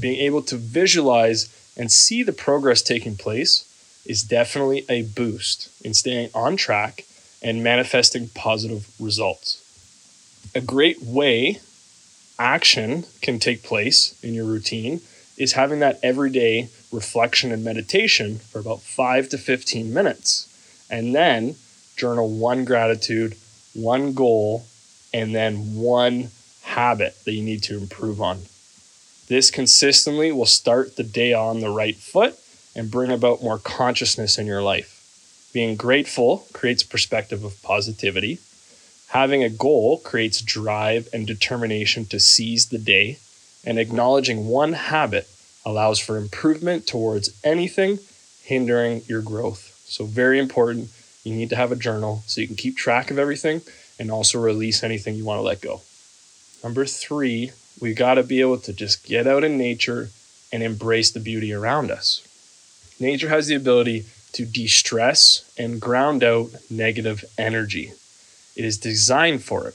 Being 0.00 0.20
able 0.20 0.42
to 0.42 0.56
visualize 0.56 1.48
and 1.76 1.90
see 1.90 2.22
the 2.22 2.32
progress 2.32 2.82
taking 2.82 3.16
place 3.16 3.68
is 4.04 4.22
definitely 4.22 4.84
a 4.88 5.02
boost 5.02 5.70
in 5.84 5.94
staying 5.94 6.30
on 6.34 6.56
track 6.56 7.04
and 7.42 7.64
manifesting 7.64 8.28
positive 8.28 8.88
results. 9.00 9.58
A 10.54 10.60
great 10.60 11.02
way 11.02 11.60
action 12.38 13.04
can 13.20 13.38
take 13.38 13.62
place 13.62 14.18
in 14.22 14.34
your 14.34 14.44
routine 14.44 15.00
is 15.36 15.52
having 15.52 15.80
that 15.80 15.98
everyday 16.02 16.68
reflection 16.92 17.52
and 17.52 17.64
meditation 17.64 18.38
for 18.38 18.58
about 18.58 18.82
5 18.82 19.28
to 19.30 19.38
15 19.38 19.92
minutes 19.92 20.48
and 20.90 21.14
then 21.14 21.56
journal 21.96 22.28
one 22.28 22.64
gratitude, 22.64 23.36
one 23.74 24.12
goal, 24.12 24.64
and 25.14 25.34
then 25.34 25.74
one 25.76 26.30
habit 26.72 27.14
that 27.24 27.32
you 27.32 27.42
need 27.42 27.62
to 27.64 27.76
improve 27.76 28.20
on. 28.20 28.38
This 29.28 29.50
consistently 29.50 30.32
will 30.32 30.46
start 30.46 30.96
the 30.96 31.02
day 31.02 31.32
on 31.32 31.60
the 31.60 31.70
right 31.70 31.96
foot 31.96 32.38
and 32.74 32.90
bring 32.90 33.10
about 33.10 33.42
more 33.42 33.58
consciousness 33.58 34.38
in 34.38 34.46
your 34.46 34.62
life. 34.62 35.50
Being 35.52 35.76
grateful 35.76 36.46
creates 36.54 36.82
perspective 36.82 37.44
of 37.44 37.62
positivity. 37.62 38.38
Having 39.08 39.44
a 39.44 39.50
goal 39.50 39.98
creates 39.98 40.40
drive 40.40 41.08
and 41.12 41.26
determination 41.26 42.06
to 42.06 42.18
seize 42.18 42.66
the 42.70 42.78
day, 42.78 43.18
and 43.64 43.78
acknowledging 43.78 44.48
one 44.48 44.72
habit 44.72 45.28
allows 45.66 45.98
for 45.98 46.16
improvement 46.16 46.86
towards 46.86 47.38
anything 47.44 47.98
hindering 48.42 49.02
your 49.06 49.20
growth. 49.20 49.82
So, 49.86 50.06
very 50.06 50.38
important. 50.38 50.88
You 51.22 51.34
need 51.34 51.50
to 51.50 51.56
have 51.56 51.70
a 51.70 51.76
journal 51.76 52.22
so 52.26 52.40
you 52.40 52.46
can 52.46 52.56
keep 52.56 52.76
track 52.76 53.10
of 53.10 53.18
everything 53.18 53.60
and 53.98 54.10
also 54.10 54.40
release 54.40 54.82
anything 54.82 55.14
you 55.14 55.26
want 55.26 55.38
to 55.38 55.42
let 55.42 55.60
go. 55.60 55.82
Number 56.62 56.86
three, 56.86 57.52
we 57.80 57.94
got 57.94 58.14
to 58.14 58.22
be 58.22 58.40
able 58.40 58.58
to 58.58 58.72
just 58.72 59.04
get 59.04 59.26
out 59.26 59.44
in 59.44 59.58
nature 59.58 60.10
and 60.52 60.62
embrace 60.62 61.10
the 61.10 61.20
beauty 61.20 61.52
around 61.52 61.90
us. 61.90 62.26
Nature 63.00 63.28
has 63.28 63.46
the 63.46 63.54
ability 63.54 64.06
to 64.32 64.44
de 64.44 64.66
stress 64.66 65.52
and 65.58 65.80
ground 65.80 66.22
out 66.22 66.50
negative 66.70 67.24
energy. 67.36 67.92
It 68.54 68.64
is 68.64 68.78
designed 68.78 69.42
for 69.42 69.68
it. 69.68 69.74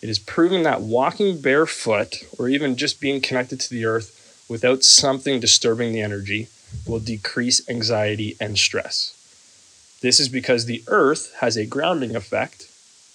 It 0.00 0.08
is 0.08 0.18
proven 0.18 0.62
that 0.62 0.82
walking 0.82 1.40
barefoot 1.40 2.24
or 2.38 2.48
even 2.48 2.76
just 2.76 3.00
being 3.00 3.20
connected 3.20 3.60
to 3.60 3.70
the 3.70 3.84
earth 3.84 4.46
without 4.48 4.84
something 4.84 5.40
disturbing 5.40 5.92
the 5.92 6.00
energy 6.00 6.48
will 6.86 7.00
decrease 7.00 7.68
anxiety 7.68 8.36
and 8.40 8.56
stress. 8.56 9.14
This 10.00 10.20
is 10.20 10.28
because 10.28 10.64
the 10.64 10.84
earth 10.86 11.34
has 11.40 11.56
a 11.56 11.66
grounding 11.66 12.14
effect 12.14 12.68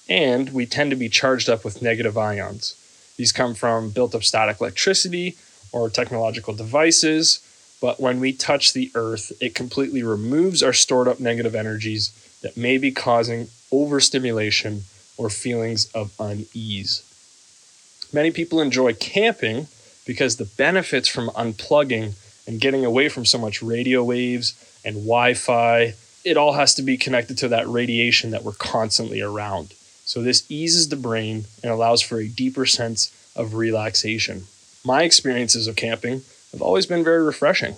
and 0.09 0.51
we 0.53 0.65
tend 0.65 0.91
to 0.91 0.97
be 0.97 1.09
charged 1.09 1.49
up 1.49 1.63
with 1.63 1.81
negative 1.81 2.17
ions. 2.17 2.75
These 3.17 3.31
come 3.31 3.53
from 3.53 3.91
built 3.91 4.15
up 4.15 4.23
static 4.23 4.59
electricity 4.59 5.37
or 5.71 5.89
technological 5.89 6.53
devices 6.53 7.41
but 7.83 7.99
when 7.99 8.21
we 8.21 8.31
touch 8.31 8.71
the 8.71 8.89
earth, 8.95 9.33
it 9.41 9.55
completely 9.55 10.03
removes 10.03 10.63
our 10.63 10.71
stored 10.71 11.09
up 11.09 11.19
negative 11.19 11.53
energies 11.53 12.13
that 12.41 12.55
may 12.55 12.77
be 12.77 12.93
causing 12.93 13.49
overstimulation 13.73 14.83
or 15.17 15.29
feelings 15.29 15.91
of 15.91 16.13
unease. 16.17 17.03
Many 18.13 18.31
people 18.31 18.61
enjoy 18.61 18.93
camping 18.93 19.67
because 20.05 20.37
the 20.37 20.45
benefits 20.45 21.09
from 21.09 21.27
unplugging 21.31 22.13
and 22.47 22.61
getting 22.61 22.85
away 22.85 23.09
from 23.09 23.25
so 23.25 23.37
much 23.37 23.61
radio 23.61 24.01
waves 24.01 24.53
and 24.85 24.95
Wi 24.95 25.33
Fi, 25.33 25.93
it 26.23 26.37
all 26.37 26.53
has 26.53 26.73
to 26.75 26.83
be 26.83 26.95
connected 26.95 27.37
to 27.39 27.49
that 27.49 27.67
radiation 27.67 28.31
that 28.31 28.45
we're 28.45 28.53
constantly 28.53 29.19
around. 29.19 29.73
So, 30.05 30.21
this 30.21 30.49
eases 30.49 30.89
the 30.89 30.95
brain 30.95 31.45
and 31.63 31.71
allows 31.71 32.01
for 32.01 32.19
a 32.19 32.27
deeper 32.27 32.65
sense 32.65 33.11
of 33.35 33.53
relaxation. 33.53 34.43
My 34.85 35.03
experiences 35.03 35.67
of 35.67 35.75
camping 35.75 36.23
have 36.51 36.61
always 36.61 36.85
been 36.85 37.03
very 37.03 37.23
refreshing. 37.23 37.75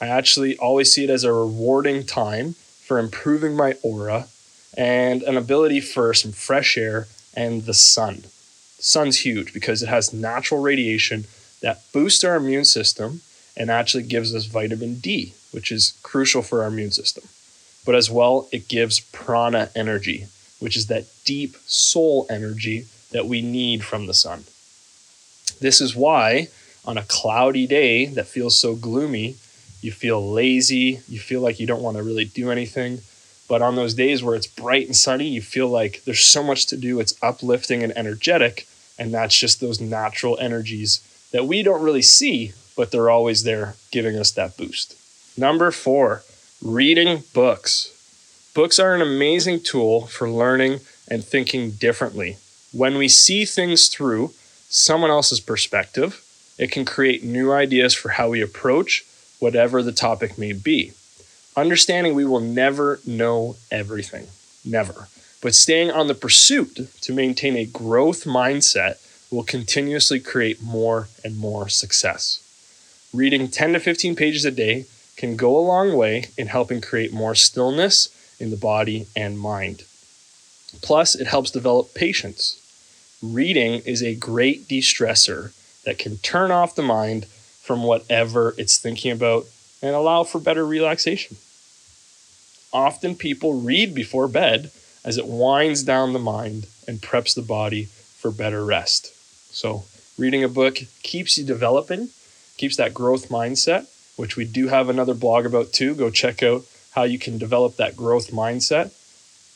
I 0.00 0.08
actually 0.08 0.56
always 0.58 0.92
see 0.92 1.04
it 1.04 1.10
as 1.10 1.24
a 1.24 1.32
rewarding 1.32 2.04
time 2.04 2.54
for 2.54 2.98
improving 2.98 3.54
my 3.54 3.74
aura 3.82 4.26
and 4.76 5.22
an 5.22 5.36
ability 5.36 5.80
for 5.80 6.12
some 6.14 6.32
fresh 6.32 6.76
air 6.76 7.06
and 7.34 7.64
the 7.64 7.74
sun. 7.74 8.22
The 8.76 8.82
sun's 8.82 9.20
huge 9.20 9.52
because 9.52 9.82
it 9.82 9.88
has 9.88 10.12
natural 10.12 10.60
radiation 10.60 11.24
that 11.60 11.82
boosts 11.92 12.24
our 12.24 12.36
immune 12.36 12.64
system 12.64 13.20
and 13.56 13.70
actually 13.70 14.02
gives 14.02 14.34
us 14.34 14.46
vitamin 14.46 14.96
D, 14.96 15.34
which 15.52 15.70
is 15.70 15.98
crucial 16.02 16.42
for 16.42 16.62
our 16.62 16.68
immune 16.68 16.90
system. 16.90 17.24
But 17.84 17.94
as 17.94 18.10
well, 18.10 18.48
it 18.52 18.68
gives 18.68 19.00
prana 19.00 19.70
energy, 19.76 20.26
which 20.62 20.76
is 20.76 20.86
that 20.86 21.04
deep 21.24 21.56
soul 21.66 22.26
energy 22.30 22.86
that 23.10 23.26
we 23.26 23.42
need 23.42 23.84
from 23.84 24.06
the 24.06 24.14
sun. 24.14 24.44
This 25.60 25.80
is 25.80 25.96
why 25.96 26.48
on 26.84 26.96
a 26.96 27.04
cloudy 27.08 27.66
day 27.66 28.06
that 28.06 28.26
feels 28.26 28.56
so 28.56 28.74
gloomy, 28.74 29.36
you 29.80 29.90
feel 29.90 30.32
lazy, 30.32 31.00
you 31.08 31.18
feel 31.18 31.40
like 31.40 31.58
you 31.58 31.66
don't 31.66 31.82
want 31.82 31.96
to 31.96 32.02
really 32.02 32.24
do 32.24 32.50
anything. 32.50 33.00
But 33.48 33.60
on 33.60 33.74
those 33.74 33.94
days 33.94 34.22
where 34.22 34.36
it's 34.36 34.46
bright 34.46 34.86
and 34.86 34.96
sunny, 34.96 35.28
you 35.28 35.42
feel 35.42 35.68
like 35.68 36.02
there's 36.04 36.24
so 36.24 36.42
much 36.42 36.66
to 36.66 36.76
do, 36.76 37.00
it's 37.00 37.20
uplifting 37.22 37.82
and 37.82 37.96
energetic. 37.96 38.66
And 38.98 39.12
that's 39.12 39.36
just 39.36 39.60
those 39.60 39.80
natural 39.80 40.38
energies 40.38 41.00
that 41.32 41.46
we 41.46 41.62
don't 41.62 41.82
really 41.82 42.02
see, 42.02 42.52
but 42.76 42.90
they're 42.90 43.10
always 43.10 43.42
there 43.42 43.74
giving 43.90 44.16
us 44.16 44.30
that 44.32 44.56
boost. 44.56 44.96
Number 45.36 45.70
four, 45.70 46.22
reading 46.62 47.24
books. 47.34 47.90
Books 48.54 48.78
are 48.78 48.94
an 48.94 49.00
amazing 49.00 49.60
tool 49.60 50.06
for 50.08 50.28
learning 50.28 50.80
and 51.08 51.24
thinking 51.24 51.70
differently. 51.70 52.36
When 52.70 52.98
we 52.98 53.08
see 53.08 53.46
things 53.46 53.88
through 53.88 54.34
someone 54.68 55.10
else's 55.10 55.40
perspective, 55.40 56.22
it 56.58 56.70
can 56.70 56.84
create 56.84 57.24
new 57.24 57.50
ideas 57.50 57.94
for 57.94 58.10
how 58.10 58.28
we 58.28 58.42
approach 58.42 59.06
whatever 59.38 59.82
the 59.82 59.90
topic 59.90 60.36
may 60.36 60.52
be. 60.52 60.92
Understanding 61.56 62.14
we 62.14 62.26
will 62.26 62.40
never 62.40 63.00
know 63.06 63.56
everything, 63.70 64.26
never. 64.66 65.08
But 65.40 65.54
staying 65.54 65.90
on 65.90 66.08
the 66.08 66.14
pursuit 66.14 66.78
to 67.00 67.14
maintain 67.14 67.56
a 67.56 67.64
growth 67.64 68.24
mindset 68.24 68.98
will 69.30 69.44
continuously 69.44 70.20
create 70.20 70.62
more 70.62 71.08
and 71.24 71.38
more 71.38 71.70
success. 71.70 72.40
Reading 73.14 73.48
10 73.48 73.72
to 73.72 73.80
15 73.80 74.14
pages 74.14 74.44
a 74.44 74.50
day 74.50 74.84
can 75.16 75.36
go 75.36 75.56
a 75.56 75.60
long 75.66 75.96
way 75.96 76.26
in 76.36 76.48
helping 76.48 76.82
create 76.82 77.14
more 77.14 77.34
stillness 77.34 78.10
in 78.42 78.50
the 78.50 78.56
body 78.56 79.06
and 79.16 79.38
mind. 79.38 79.84
Plus, 80.82 81.14
it 81.14 81.26
helps 81.26 81.50
develop 81.50 81.94
patience. 81.94 82.58
Reading 83.22 83.82
is 83.86 84.02
a 84.02 84.16
great 84.16 84.68
de 84.68 84.80
stressor 84.80 85.52
that 85.84 85.98
can 85.98 86.18
turn 86.18 86.50
off 86.50 86.74
the 86.74 86.82
mind 86.82 87.26
from 87.26 87.84
whatever 87.84 88.54
it's 88.58 88.78
thinking 88.78 89.12
about 89.12 89.46
and 89.80 89.94
allow 89.94 90.24
for 90.24 90.40
better 90.40 90.66
relaxation. 90.66 91.36
Often 92.72 93.16
people 93.16 93.60
read 93.60 93.94
before 93.94 94.28
bed 94.28 94.70
as 95.04 95.18
it 95.18 95.26
winds 95.26 95.82
down 95.82 96.12
the 96.12 96.18
mind 96.18 96.66
and 96.88 97.00
preps 97.00 97.34
the 97.34 97.42
body 97.42 97.84
for 97.84 98.30
better 98.30 98.64
rest. 98.64 99.12
So, 99.54 99.84
reading 100.18 100.42
a 100.42 100.48
book 100.48 100.78
keeps 101.02 101.36
you 101.36 101.44
developing, 101.44 102.08
keeps 102.56 102.76
that 102.76 102.94
growth 102.94 103.28
mindset, 103.28 103.86
which 104.16 104.36
we 104.36 104.44
do 104.44 104.68
have 104.68 104.88
another 104.88 105.14
blog 105.14 105.46
about 105.46 105.72
too. 105.72 105.94
Go 105.94 106.10
check 106.10 106.42
out 106.42 106.64
how 106.92 107.02
you 107.02 107.18
can 107.18 107.38
develop 107.38 107.76
that 107.76 107.96
growth 107.96 108.30
mindset. 108.30 108.92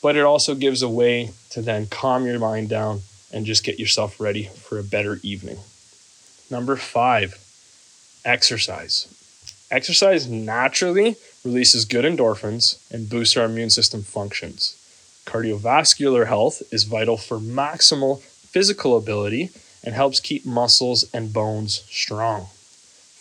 But 0.02 0.16
it 0.16 0.22
also 0.22 0.54
gives 0.54 0.82
a 0.82 0.88
way 0.88 1.30
to 1.50 1.62
then 1.62 1.86
calm 1.86 2.26
your 2.26 2.38
mind 2.38 2.68
down 2.68 3.00
and 3.32 3.46
just 3.46 3.64
get 3.64 3.78
yourself 3.78 4.20
ready 4.20 4.44
for 4.44 4.78
a 4.78 4.84
better 4.84 5.18
evening. 5.22 5.58
Number 6.50 6.76
five, 6.76 7.38
exercise. 8.24 9.12
Exercise 9.70 10.28
naturally 10.28 11.16
releases 11.44 11.84
good 11.84 12.04
endorphins 12.04 12.78
and 12.92 13.10
boosts 13.10 13.36
our 13.36 13.46
immune 13.46 13.70
system 13.70 14.02
functions. 14.02 14.76
Cardiovascular 15.26 16.26
health 16.26 16.62
is 16.70 16.84
vital 16.84 17.16
for 17.16 17.38
maximal 17.38 18.20
physical 18.20 18.96
ability 18.96 19.50
and 19.82 19.94
helps 19.94 20.20
keep 20.20 20.46
muscles 20.46 21.04
and 21.12 21.32
bones 21.32 21.84
strong. 21.88 22.46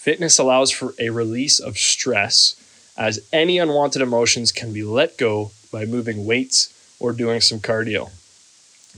Fitness 0.06 0.38
allows 0.38 0.70
for 0.70 0.94
a 1.00 1.10
release 1.10 1.60
of 1.60 1.78
stress, 1.78 2.56
as 2.98 3.20
any 3.34 3.58
unwanted 3.58 4.02
emotions 4.02 4.52
can 4.52 4.74
be 4.74 4.84
let 4.84 5.18
go 5.18 5.52
by 5.72 5.86
moving 5.86 6.26
weights 6.26 6.72
or 7.00 7.12
doing 7.12 7.42
some 7.42 7.60
cardio. 7.60 8.10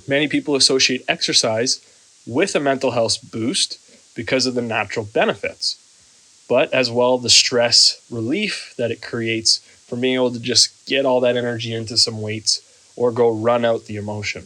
Many 0.07 0.27
people 0.27 0.55
associate 0.55 1.03
exercise 1.07 1.81
with 2.25 2.55
a 2.55 2.59
mental 2.59 2.91
health 2.91 3.17
boost 3.31 3.79
because 4.15 4.45
of 4.45 4.53
the 4.53 4.61
natural 4.61 5.05
benefits, 5.05 6.45
but 6.47 6.71
as 6.73 6.91
well 6.91 7.17
the 7.17 7.29
stress 7.29 8.01
relief 8.11 8.73
that 8.77 8.91
it 8.91 9.01
creates 9.01 9.59
from 9.87 10.01
being 10.01 10.15
able 10.15 10.31
to 10.31 10.39
just 10.39 10.85
get 10.85 11.05
all 11.05 11.21
that 11.21 11.37
energy 11.37 11.73
into 11.73 11.97
some 11.97 12.21
weights 12.21 12.61
or 12.95 13.11
go 13.11 13.31
run 13.31 13.63
out 13.63 13.85
the 13.85 13.95
emotion. 13.95 14.45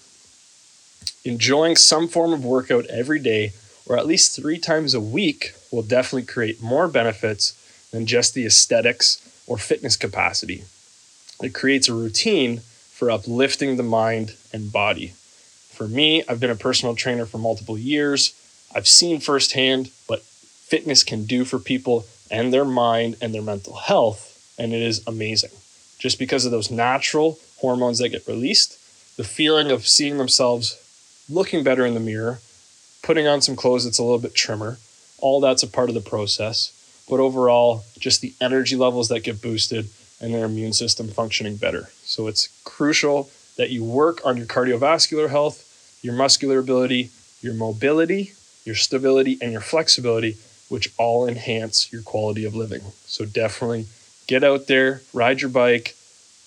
Enjoying 1.26 1.76
some 1.76 2.08
form 2.08 2.34
of 2.34 2.46
workout 2.46 2.86
every 2.88 3.20
day 3.20 3.54
or 3.86 3.98
at 3.98 4.06
least 4.06 4.36
three 4.36 4.58
times 4.58 4.94
a 4.94 5.02
week 5.02 5.54
will 5.72 5.82
definitely 5.82 6.26
create 6.26 6.62
more 6.62 6.88
benefits 6.88 7.58
than 7.92 8.06
just 8.06 8.34
the 8.34 8.46
aesthetics 8.46 9.28
or 9.52 9.58
fitness 9.58 9.98
capacity. 9.98 10.64
It 11.44 11.54
creates 11.54 11.90
a 11.90 11.94
routine 11.94 12.60
for 12.60 13.12
uplifting 13.12 13.76
the 13.76 13.84
mind 13.84 14.38
and 14.54 14.72
body. 14.72 15.08
For 15.74 15.90
me, 15.90 16.24
I've 16.30 16.40
been 16.40 16.50
a 16.50 16.56
personal 16.56 16.96
trainer 16.96 17.26
for 17.26 17.38
multiple 17.38 17.78
years. 17.78 18.34
I've 18.74 18.88
seen 18.88 19.20
firsthand 19.20 19.92
what 20.08 20.22
fitness 20.22 21.04
can 21.04 21.26
do 21.26 21.44
for 21.44 21.60
people 21.60 22.06
and 22.32 22.54
their 22.54 22.64
mind 22.64 23.18
and 23.22 23.34
their 23.34 23.42
mental 23.42 23.76
health, 23.76 24.56
and 24.58 24.72
it 24.72 24.82
is 24.82 25.06
amazing. 25.06 25.52
Just 26.00 26.18
because 26.18 26.46
of 26.46 26.52
those 26.52 26.72
natural 26.72 27.38
hormones 27.58 28.00
that 28.00 28.08
get 28.08 28.26
released, 28.28 28.80
the 29.18 29.26
feeling 29.26 29.70
of 29.70 29.86
seeing 29.86 30.18
themselves 30.18 30.78
looking 31.30 31.62
better 31.62 31.86
in 31.86 31.94
the 31.94 32.00
mirror, 32.00 32.40
putting 33.04 33.28
on 33.28 33.42
some 33.42 33.58
clothes 33.58 33.84
that's 33.84 34.00
a 34.00 34.04
little 34.04 34.18
bit 34.18 34.34
trimmer, 34.34 34.78
all 35.18 35.42
that's 35.42 35.62
a 35.62 35.68
part 35.68 35.90
of 35.90 35.96
the 35.96 36.00
process. 36.00 36.72
But 37.12 37.20
overall, 37.20 37.84
just 38.00 38.22
the 38.22 38.34
energy 38.40 38.78
levels 38.78 39.10
that 39.10 39.20
get 39.20 39.42
boosted 39.42 39.90
and 40.22 40.34
their 40.34 40.46
immune 40.46 40.72
system 40.72 41.10
functioning 41.10 41.58
better. 41.58 41.90
So 42.04 42.28
it's 42.28 42.48
crucial 42.64 43.30
that 43.58 43.70
you 43.70 43.84
work 43.84 44.22
on 44.24 44.38
your 44.38 44.46
cardiovascular 44.46 45.30
health, 45.30 46.00
your 46.02 46.14
muscular 46.14 46.60
ability, 46.60 47.10
your 47.42 47.54
mobility, 47.54 48.32
your 48.64 48.76
stability, 48.76 49.38
and 49.42 49.52
your 49.52 49.60
flexibility, 49.60 50.38
which 50.70 50.88
all 50.98 51.28
enhance 51.28 51.92
your 51.92 52.02
quality 52.02 52.46
of 52.46 52.56
living. 52.56 52.82
So 53.06 53.26
definitely 53.26 53.88
get 54.28 54.46
out 54.46 54.68
there, 54.68 55.02
ride 55.14 55.42
your 55.42 55.50
bike, 55.50 55.96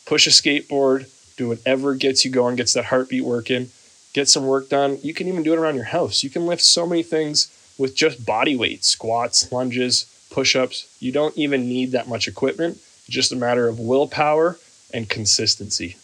push 0.07 0.27
a 0.27 0.31
skateboard, 0.31 1.11
do 1.37 1.49
whatever 1.49 1.95
gets 1.95 2.25
you 2.25 2.31
going, 2.31 2.57
gets 2.57 2.73
that 2.73 2.87
heartbeat 2.87 3.25
working, 3.25 3.69
get 4.15 4.31
some 4.31 4.47
work 4.47 4.71
done. 4.71 4.99
You 5.03 5.13
can 5.13 5.29
even 5.29 5.43
do 5.43 5.53
it 5.53 5.59
around 5.59 5.75
your 5.75 5.85
house. 5.85 6.23
You 6.23 6.31
can 6.31 6.47
lift 6.47 6.63
so 6.63 6.87
many 6.87 7.03
things 7.03 7.51
with 7.77 7.95
just 7.95 8.25
body 8.25 8.57
weight, 8.57 8.83
squats, 8.83 9.53
lunges, 9.53 10.07
push 10.35 10.57
ups. 10.57 10.97
You 10.99 11.13
don't 11.13 11.39
even 11.39 11.69
need 11.69 11.93
that 11.93 12.09
much 12.09 12.27
equipment. 12.27 12.79
Just 13.09 13.31
a 13.31 13.37
matter 13.37 13.69
of 13.69 13.79
willpower 13.79 14.59
and 14.93 15.09
consistency. 15.09 15.97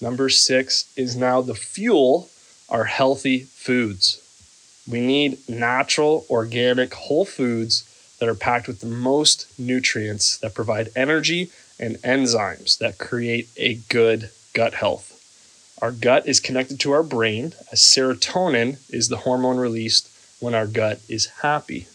Number 0.00 0.30
six 0.30 0.90
is 0.96 1.14
now 1.14 1.42
the 1.42 1.54
fuel 1.54 2.30
are 2.70 2.84
healthy 2.84 3.40
foods. 3.40 4.20
We 4.90 5.00
need 5.00 5.38
natural, 5.48 6.24
organic, 6.30 6.94
whole 6.94 7.26
foods 7.26 7.84
that 8.20 8.28
are 8.28 8.34
packed 8.34 8.68
with 8.68 8.80
the 8.80 8.86
most 8.86 9.46
nutrients 9.58 10.38
that 10.38 10.54
provide 10.54 10.88
energy 10.96 11.50
and 11.78 11.96
enzymes 11.96 12.78
that 12.78 12.98
create 12.98 13.48
a 13.58 13.74
good 13.90 14.30
gut 14.54 14.74
health. 14.74 15.10
Our 15.82 15.92
gut 15.92 16.26
is 16.26 16.40
connected 16.40 16.80
to 16.80 16.92
our 16.92 17.02
brain, 17.02 17.52
as 17.70 17.80
serotonin 17.80 18.78
is 18.88 19.08
the 19.08 19.18
hormone 19.18 19.58
released 19.58 20.08
when 20.40 20.54
our 20.54 20.66
gut 20.66 21.00
is 21.06 21.26
happy. 21.42 21.86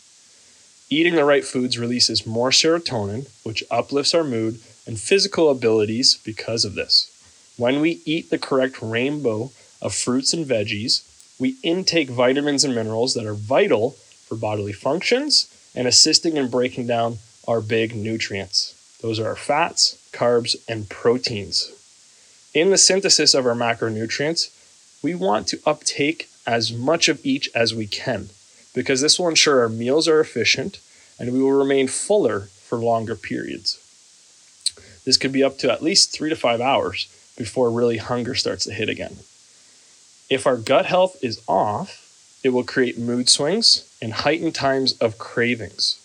Eating 0.92 1.14
the 1.14 1.24
right 1.24 1.46
foods 1.46 1.78
releases 1.78 2.26
more 2.26 2.50
serotonin, 2.50 3.30
which 3.44 3.64
uplifts 3.70 4.16
our 4.16 4.24
mood 4.24 4.60
and 4.88 5.00
physical 5.00 5.52
abilities 5.52 6.18
because 6.26 6.66
of 6.66 6.74
this. 6.74 7.16
When 7.58 7.80
we 7.80 8.02
eat 8.06 8.32
the 8.32 8.40
correct 8.40 8.82
rainbow 8.82 9.52
of 9.84 9.94
fruits 9.94 10.34
and 10.34 10.48
veggies, 10.48 11.04
we 11.40 11.58
intake 11.62 12.10
vitamins 12.10 12.64
and 12.64 12.74
minerals 12.74 13.14
that 13.14 13.28
are 13.28 13.36
vital 13.36 13.92
for 14.26 14.36
bodily 14.36 14.74
functions 14.74 15.48
and 15.76 15.88
assisting 15.88 16.38
in 16.38 16.50
breaking 16.50 16.88
down 16.88 17.20
our 17.48 17.62
big 17.62 17.96
nutrients. 17.96 18.74
Those 19.02 19.20
are 19.20 19.28
our 19.28 19.36
fats, 19.36 20.10
carbs, 20.12 20.56
and 20.68 20.90
proteins. 20.90 21.72
In 22.56 22.72
the 22.72 22.80
synthesis 22.80 23.36
of 23.36 23.46
our 23.46 23.54
macronutrients, 23.54 24.50
we 25.04 25.14
want 25.14 25.48
to 25.50 25.60
uptake 25.68 26.30
as 26.48 26.74
much 26.74 27.08
of 27.08 27.24
each 27.24 27.48
as 27.54 27.76
we 27.76 27.86
can 27.86 28.30
because 28.80 29.02
this 29.02 29.20
will 29.20 29.28
ensure 29.28 29.60
our 29.60 29.68
meals 29.68 30.08
are 30.08 30.22
efficient 30.22 30.80
and 31.20 31.34
we 31.34 31.44
will 31.44 31.52
remain 31.52 31.86
fuller 31.86 32.48
for 32.64 32.78
longer 32.78 33.14
periods. 33.14 33.78
This 35.04 35.18
could 35.18 35.34
be 35.34 35.44
up 35.44 35.58
to 35.58 35.70
at 35.70 35.84
least 35.84 36.14
three 36.14 36.30
to 36.30 36.36
five 36.38 36.62
hours 36.62 37.14
before 37.38 37.72
really 37.72 37.98
hunger 37.98 38.36
starts 38.36 38.64
to 38.64 38.74
hit 38.74 38.88
again. 38.88 39.18
If 40.30 40.48
our 40.48 40.56
gut 40.56 40.86
health 40.86 41.22
is 41.22 41.42
off, 41.46 42.40
it 42.42 42.52
will 42.52 42.64
create 42.64 42.98
mood 42.98 43.28
swings 43.28 43.86
and 44.02 44.14
heightened 44.14 44.56
times 44.56 44.94
of 45.00 45.18
cravings. 45.18 46.00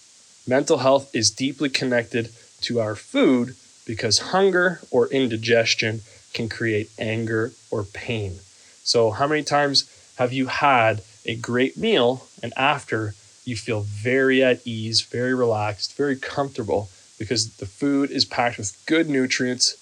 Mental 0.44 0.78
health 0.78 1.14
is 1.14 1.30
deeply 1.30 1.68
connected 1.68 2.30
to 2.62 2.80
our 2.80 2.96
food 2.96 3.54
because 3.86 4.30
hunger 4.34 4.80
or 4.90 5.06
indigestion 5.10 6.00
can 6.32 6.48
create 6.48 6.90
anger 6.98 7.52
or 7.70 7.84
pain. 7.84 8.40
So, 8.82 9.12
how 9.12 9.28
many 9.28 9.44
times 9.44 9.88
have 10.16 10.32
you 10.32 10.46
had 10.46 11.02
a 11.24 11.36
great 11.36 11.76
meal 11.76 12.26
and 12.42 12.52
after 12.56 13.14
you 13.44 13.56
feel 13.56 13.80
very 13.80 14.42
at 14.42 14.66
ease, 14.66 15.02
very 15.02 15.34
relaxed, 15.34 15.96
very 15.96 16.16
comfortable 16.16 16.88
because 17.18 17.56
the 17.56 17.66
food 17.66 18.10
is 18.10 18.24
packed 18.24 18.58
with 18.58 18.82
good 18.86 19.08
nutrients, 19.08 19.76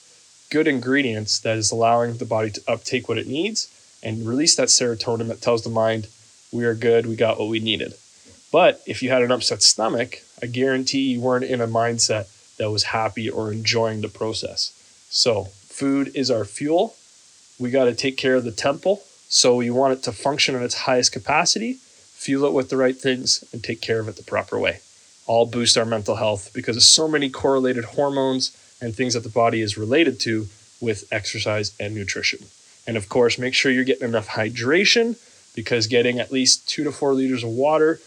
good 0.51 0.69
ingredients 0.69 1.39
that 1.41 1.57
is 1.57 1.71
allowing 1.71 2.17
the 2.17 2.25
body 2.25 2.51
to 2.51 2.63
uptake 2.69 3.09
what 3.09 3.19
it 3.19 3.27
needs 3.27 3.69
and 4.03 4.27
release 4.27 4.57
that 4.57 4.69
serotonin 4.69 5.29
that 5.29 5.41
tells 5.41 5.63
the 5.63 5.71
mind, 5.71 6.09
we 6.51 6.65
are 6.65 6.75
good, 6.75 7.07
we 7.07 7.17
got 7.17 7.39
what 7.39 7.49
we 7.49 7.61
needed. 7.61 7.95
But 8.51 8.83
if 8.87 9.03
you 9.03 9.11
had 9.11 9.23
an 9.23 9.33
upset 9.33 9.63
stomach, 9.63 10.23
I 10.43 10.47
guarantee 10.47 11.13
you 11.13 11.21
weren't 11.21 11.45
in 11.45 11.61
a 11.61 11.67
mindset 11.67 12.29
that 12.59 12.71
was 12.71 12.85
happy 12.85 13.31
or 13.31 13.53
enjoying 13.53 14.03
the 14.03 14.09
process. 14.09 14.73
So, 15.09 15.45
food 15.69 16.11
is 16.15 16.31
our 16.31 16.45
fuel. 16.45 16.95
We 17.59 17.71
got 17.71 17.85
to 17.85 17.95
take 17.95 18.17
care 18.17 18.35
of 18.35 18.45
the 18.45 18.53
temple. 18.53 19.03
So, 19.35 19.61
you 19.61 19.73
want 19.73 19.95
it 19.95 20.03
to 20.03 20.13
function 20.13 20.57
at 20.57 20.61
its 20.61 20.75
highest 20.75 21.11
capacity, 21.11 21.79
fuel 22.13 22.45
it 22.45 22.53
with 22.53 22.69
the 22.69 22.77
right 22.77 22.95
things, 22.95 23.43
and 23.51 23.65
take 23.65 23.81
care 23.81 23.99
of 23.99 24.07
it 24.07 24.17
the 24.17 24.23
proper 24.23 24.59
way. 24.59 24.81
All 25.27 25.47
boost 25.47 25.79
our 25.79 25.87
mental 25.87 26.17
health 26.17 26.51
because 26.53 26.77
of 26.77 26.83
so 26.83 27.09
many 27.09 27.31
correlated 27.31 27.85
hormones 27.85 28.55
and 28.79 28.95
things 28.95 29.15
that 29.15 29.23
the 29.23 29.31
body 29.31 29.63
is 29.63 29.79
related 29.79 30.21
to 30.21 30.49
with 30.83 31.11
exercise 31.11 31.75
and 31.81 31.95
nutrition. 31.95 32.41
And 32.87 32.99
of 32.99 33.09
course, 33.09 33.39
make 33.39 33.55
sure 33.55 33.73
you're 33.73 33.85
getting 33.85 34.07
enough 34.07 34.29
hydration 34.29 35.17
because 35.55 35.87
getting 35.87 36.19
at 36.19 36.31
least 36.31 36.69
two 36.69 36.85
to 36.85 36.93
four 36.93 37.15
liters 37.15 37.43
of 37.43 37.49
water 37.49 38.01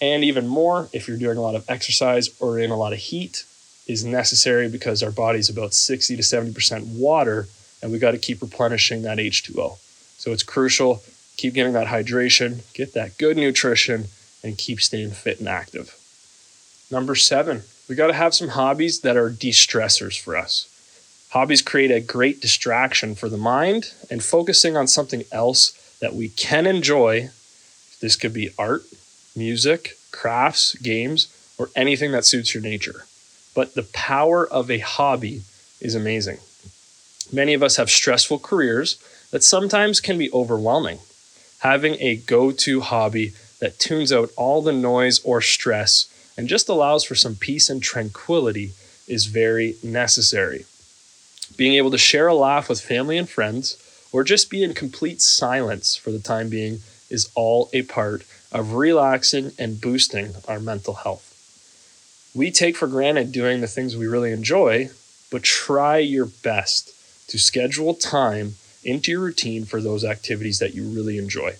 and 0.00 0.24
even 0.24 0.48
more 0.48 0.88
if 0.92 1.06
you're 1.06 1.16
doing 1.16 1.38
a 1.38 1.42
lot 1.42 1.54
of 1.54 1.64
exercise 1.70 2.28
or 2.40 2.58
in 2.58 2.72
a 2.72 2.76
lot 2.76 2.92
of 2.92 2.98
heat 2.98 3.44
is 3.86 4.04
necessary 4.04 4.68
because 4.68 5.00
our 5.00 5.12
body's 5.12 5.48
about 5.48 5.74
60 5.74 6.16
to 6.16 6.22
70% 6.22 6.98
water 6.98 7.46
and 7.80 7.92
we 7.92 8.00
got 8.00 8.10
to 8.10 8.18
keep 8.18 8.42
replenishing 8.42 9.02
that 9.02 9.18
H2O. 9.18 9.78
So 10.22 10.30
it's 10.30 10.44
crucial. 10.44 11.02
Keep 11.36 11.54
getting 11.54 11.72
that 11.72 11.88
hydration, 11.88 12.60
get 12.74 12.94
that 12.94 13.18
good 13.18 13.36
nutrition, 13.36 14.04
and 14.44 14.56
keep 14.56 14.80
staying 14.80 15.10
fit 15.10 15.40
and 15.40 15.48
active. 15.48 15.96
Number 16.92 17.16
seven, 17.16 17.62
we 17.88 17.96
got 17.96 18.06
to 18.06 18.12
have 18.12 18.32
some 18.32 18.50
hobbies 18.50 19.00
that 19.00 19.16
are 19.16 19.30
de 19.30 19.50
stressors 19.50 20.16
for 20.16 20.36
us. 20.36 20.68
Hobbies 21.30 21.60
create 21.60 21.90
a 21.90 21.98
great 21.98 22.40
distraction 22.40 23.16
for 23.16 23.28
the 23.28 23.36
mind 23.36 23.94
and 24.12 24.22
focusing 24.22 24.76
on 24.76 24.86
something 24.86 25.24
else 25.32 25.72
that 26.00 26.14
we 26.14 26.28
can 26.28 26.66
enjoy. 26.66 27.30
This 28.00 28.14
could 28.14 28.32
be 28.32 28.50
art, 28.56 28.84
music, 29.34 29.96
crafts, 30.12 30.76
games, 30.76 31.36
or 31.58 31.70
anything 31.74 32.12
that 32.12 32.24
suits 32.24 32.54
your 32.54 32.62
nature. 32.62 33.06
But 33.56 33.74
the 33.74 33.88
power 33.92 34.48
of 34.48 34.70
a 34.70 34.78
hobby 34.78 35.42
is 35.80 35.96
amazing. 35.96 36.38
Many 37.32 37.54
of 37.54 37.62
us 37.64 37.74
have 37.74 37.90
stressful 37.90 38.38
careers 38.38 39.02
that 39.32 39.42
sometimes 39.42 40.00
can 40.00 40.16
be 40.16 40.32
overwhelming. 40.32 41.00
Having 41.58 41.96
a 41.98 42.16
go 42.16 42.52
to 42.52 42.80
hobby 42.80 43.32
that 43.58 43.78
tunes 43.78 44.12
out 44.12 44.30
all 44.36 44.62
the 44.62 44.72
noise 44.72 45.20
or 45.24 45.40
stress 45.40 46.06
and 46.36 46.48
just 46.48 46.68
allows 46.68 47.04
for 47.04 47.14
some 47.14 47.34
peace 47.34 47.68
and 47.68 47.82
tranquility 47.82 48.72
is 49.08 49.26
very 49.26 49.74
necessary. 49.82 50.64
Being 51.56 51.74
able 51.74 51.90
to 51.90 51.98
share 51.98 52.28
a 52.28 52.34
laugh 52.34 52.68
with 52.68 52.80
family 52.80 53.18
and 53.18 53.28
friends, 53.28 53.76
or 54.12 54.24
just 54.24 54.50
be 54.50 54.62
in 54.62 54.74
complete 54.74 55.20
silence 55.20 55.96
for 55.96 56.10
the 56.10 56.18
time 56.18 56.48
being, 56.48 56.80
is 57.10 57.30
all 57.34 57.68
a 57.72 57.82
part 57.82 58.24
of 58.52 58.74
relaxing 58.74 59.52
and 59.58 59.80
boosting 59.80 60.34
our 60.48 60.60
mental 60.60 60.94
health. 60.94 61.28
We 62.34 62.50
take 62.50 62.76
for 62.76 62.86
granted 62.86 63.32
doing 63.32 63.60
the 63.60 63.66
things 63.66 63.96
we 63.96 64.06
really 64.06 64.32
enjoy, 64.32 64.90
but 65.30 65.42
try 65.42 65.98
your 65.98 66.26
best 66.26 66.94
to 67.28 67.38
schedule 67.38 67.94
time 67.94 68.54
into 68.84 69.10
your 69.10 69.20
routine 69.20 69.64
for 69.64 69.80
those 69.80 70.04
activities 70.04 70.58
that 70.58 70.74
you 70.74 70.84
really 70.84 71.18
enjoy. 71.18 71.52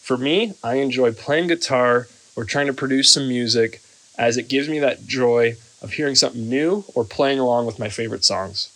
For 0.00 0.16
me, 0.16 0.54
I 0.62 0.76
enjoy 0.76 1.12
playing 1.12 1.48
guitar 1.48 2.08
or 2.36 2.44
trying 2.44 2.66
to 2.66 2.72
produce 2.72 3.12
some 3.12 3.28
music 3.28 3.80
as 4.18 4.36
it 4.36 4.48
gives 4.48 4.68
me 4.68 4.78
that 4.80 5.06
joy 5.06 5.56
of 5.82 5.92
hearing 5.92 6.14
something 6.14 6.48
new 6.48 6.84
or 6.94 7.04
playing 7.04 7.38
along 7.38 7.66
with 7.66 7.78
my 7.78 7.88
favorite 7.88 8.24
songs. 8.24 8.72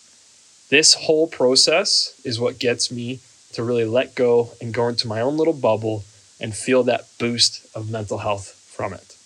This 0.71 0.95
whole 0.95 1.27
process 1.27 2.21
is 2.25 2.39
what 2.39 2.59
gets 2.59 2.91
me 2.91 3.21
to 3.53 3.65
really 3.65 3.85
let 3.85 4.15
go 4.15 4.51
and 4.61 4.73
go 4.73 4.89
into 4.89 5.09
my 5.09 5.21
own 5.21 5.37
little 5.37 5.53
bubble 5.53 6.05
and 6.41 6.55
feel 6.55 6.83
that 6.85 7.09
boost 7.19 7.67
of 7.75 7.91
mental 7.91 8.19
health 8.19 8.55
from 8.75 8.93
it. 8.93 9.17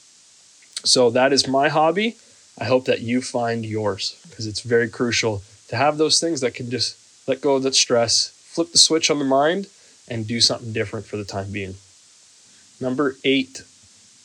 So, 0.84 1.10
that 1.10 1.32
is 1.32 1.48
my 1.48 1.68
hobby. 1.68 2.16
I 2.58 2.64
hope 2.64 2.84
that 2.86 3.00
you 3.00 3.22
find 3.22 3.64
yours 3.64 4.20
because 4.28 4.46
it's 4.46 4.60
very 4.60 4.88
crucial 4.88 5.42
to 5.68 5.76
have 5.76 5.98
those 5.98 6.20
things 6.20 6.40
that 6.40 6.54
can 6.54 6.70
just 6.70 6.96
let 7.28 7.40
go 7.40 7.56
of 7.56 7.62
that 7.62 7.74
stress, 7.74 8.33
flip 8.54 8.70
the 8.70 8.78
switch 8.78 9.10
on 9.10 9.18
the 9.18 9.24
mind, 9.24 9.66
and 10.08 10.26
do 10.26 10.40
something 10.40 10.72
different 10.72 11.06
for 11.06 11.16
the 11.16 11.24
time 11.24 11.50
being. 11.50 11.74
Number 12.80 13.16
eight, 13.24 13.62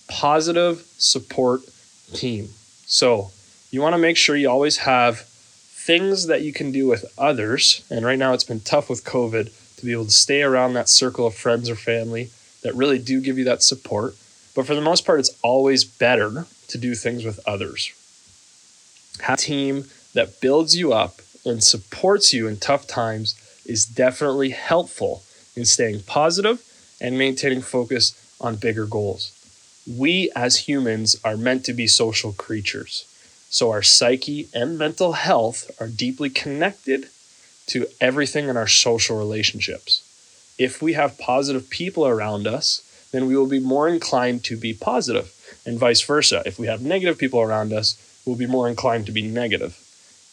positive 0.07 0.85
support 0.97 1.61
team. 2.13 2.49
So, 2.85 3.31
you 3.71 3.81
want 3.81 3.93
to 3.93 3.99
make 3.99 4.17
sure 4.17 4.35
you 4.35 4.49
always 4.49 4.77
have 4.77 5.21
things 5.21 6.27
that 6.27 6.41
you 6.41 6.53
can 6.53 6.71
do 6.71 6.87
with 6.87 7.05
others. 7.17 7.83
And 7.89 8.05
right 8.05 8.19
now, 8.19 8.33
it's 8.33 8.43
been 8.43 8.59
tough 8.59 8.89
with 8.89 9.03
COVID 9.03 9.75
to 9.77 9.85
be 9.85 9.91
able 9.91 10.05
to 10.05 10.11
stay 10.11 10.41
around 10.41 10.73
that 10.73 10.89
circle 10.89 11.25
of 11.25 11.35
friends 11.35 11.69
or 11.69 11.75
family 11.75 12.29
that 12.63 12.75
really 12.75 12.99
do 12.99 13.21
give 13.21 13.37
you 13.37 13.45
that 13.45 13.63
support. 13.63 14.15
But 14.55 14.65
for 14.65 14.75
the 14.75 14.81
most 14.81 15.05
part, 15.05 15.19
it's 15.19 15.35
always 15.41 15.85
better 15.85 16.45
to 16.67 16.77
do 16.77 16.95
things 16.95 17.23
with 17.23 17.39
others. 17.47 17.93
Have 19.21 19.39
a 19.39 19.41
team 19.41 19.85
that 20.13 20.41
builds 20.41 20.75
you 20.75 20.93
up 20.93 21.21
and 21.45 21.63
supports 21.63 22.33
you 22.33 22.47
in 22.47 22.57
tough 22.57 22.85
times 22.87 23.35
is 23.69 23.85
definitely 23.85 24.49
helpful 24.49 25.21
in 25.55 25.63
staying 25.63 26.01
positive 26.01 26.63
and 26.99 27.17
maintaining 27.17 27.61
focus 27.61 28.15
on 28.41 28.55
bigger 28.55 28.85
goals. 28.85 29.31
We 29.87 30.31
as 30.35 30.67
humans 30.67 31.19
are 31.23 31.37
meant 31.37 31.63
to 31.65 31.73
be 31.73 31.87
social 31.87 32.33
creatures. 32.33 33.05
So 33.49 33.71
our 33.71 33.81
psyche 33.81 34.47
and 34.53 34.77
mental 34.77 35.13
health 35.13 35.71
are 35.79 35.87
deeply 35.87 36.29
connected 36.29 37.09
to 37.67 37.87
everything 38.01 38.49
in 38.49 38.57
our 38.57 38.67
social 38.67 39.17
relationships. 39.17 40.03
If 40.57 40.81
we 40.81 40.93
have 40.93 41.17
positive 41.17 41.69
people 41.69 42.05
around 42.07 42.47
us, 42.47 42.81
then 43.11 43.27
we 43.27 43.35
will 43.35 43.47
be 43.47 43.59
more 43.59 43.87
inclined 43.87 44.43
to 44.45 44.57
be 44.57 44.73
positive, 44.73 45.33
and 45.65 45.79
vice 45.79 46.01
versa. 46.01 46.43
If 46.45 46.59
we 46.59 46.67
have 46.67 46.81
negative 46.81 47.17
people 47.17 47.41
around 47.41 47.73
us, 47.73 47.97
we'll 48.25 48.35
be 48.35 48.45
more 48.45 48.67
inclined 48.67 49.05
to 49.07 49.11
be 49.11 49.23
negative. 49.23 49.79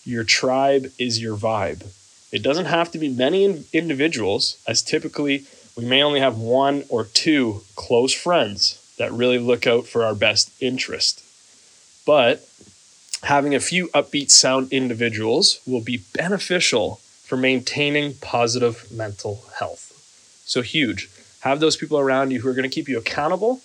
Your 0.05 0.25
tribe 0.25 0.93
is 0.99 1.21
your 1.21 1.37
vibe. 1.37 1.87
It 2.33 2.43
doesn't 2.43 2.67
have 2.67 2.91
to 2.93 2.99
be 2.99 3.09
many 3.09 3.65
individuals, 3.73 4.59
as 4.67 4.83
typically 4.83 5.45
we 5.77 5.85
may 5.85 6.03
only 6.03 6.21
have 6.21 6.39
one 6.39 6.85
or 6.89 7.05
two 7.05 7.63
close 7.77 8.13
friends 8.13 8.83
that 8.99 9.13
really 9.13 9.39
look 9.39 9.67
out 9.67 9.87
for 9.87 10.05
our 10.05 10.15
best 10.15 10.51
interest. 10.61 11.23
But 12.07 12.49
having 13.23 13.55
a 13.55 13.61
few 13.61 13.89
upbeat 13.89 14.31
sound 14.31 14.73
individuals 14.73 15.61
will 15.67 15.81
be 15.81 16.03
beneficial 16.15 17.01
for 17.23 17.37
maintaining 17.37 18.15
positive 18.15 18.91
mental 18.91 19.45
health. 19.59 19.93
So, 20.47 20.63
huge. 20.63 21.11
Have 21.41 21.61
those 21.61 21.77
people 21.77 21.99
around 21.99 22.31
you 22.31 22.41
who 22.41 22.49
are 22.49 22.55
going 22.55 22.69
to 22.69 22.75
keep 22.75 22.89
you 22.89 22.99
accountable, 22.99 23.61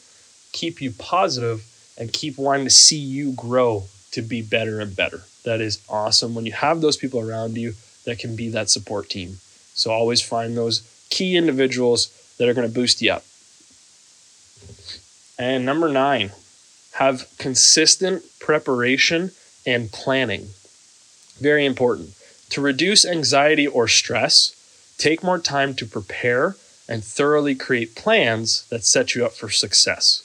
keep 0.51 0.81
you 0.81 0.91
positive, 0.91 1.63
and 1.97 2.11
keep 2.11 2.37
wanting 2.37 2.65
to 2.65 2.71
see 2.71 2.97
you 2.97 3.33
grow 3.33 3.85
to 4.11 4.21
be 4.21 4.41
better 4.41 4.79
and 4.79 4.95
better. 4.95 5.23
That 5.45 5.61
is 5.61 5.81
awesome 5.89 6.35
when 6.35 6.45
you 6.45 6.51
have 6.51 6.81
those 6.81 6.97
people 6.97 7.19
around 7.19 7.57
you 7.57 7.73
that 8.05 8.19
can 8.19 8.35
be 8.35 8.49
that 8.49 8.69
support 8.69 9.09
team. 9.09 9.37
So, 9.73 9.91
always 9.91 10.21
find 10.21 10.55
those 10.55 10.81
key 11.09 11.35
individuals 11.35 12.35
that 12.37 12.49
are 12.49 12.53
going 12.53 12.67
to 12.67 12.73
boost 12.73 13.01
you 13.01 13.11
up. 13.11 13.23
And 15.37 15.65
number 15.65 15.89
nine, 15.89 16.31
have 16.93 17.27
consistent 17.37 18.23
preparation 18.39 19.31
and 19.65 19.91
planning. 19.91 20.49
Very 21.39 21.65
important. 21.65 22.15
To 22.51 22.61
reduce 22.61 23.05
anxiety 23.05 23.65
or 23.65 23.87
stress, 23.87 24.55
take 24.97 25.23
more 25.23 25.39
time 25.39 25.73
to 25.75 25.85
prepare 25.85 26.55
and 26.87 27.03
thoroughly 27.03 27.55
create 27.55 27.95
plans 27.95 28.67
that 28.69 28.83
set 28.83 29.15
you 29.15 29.25
up 29.25 29.31
for 29.31 29.49
success. 29.49 30.23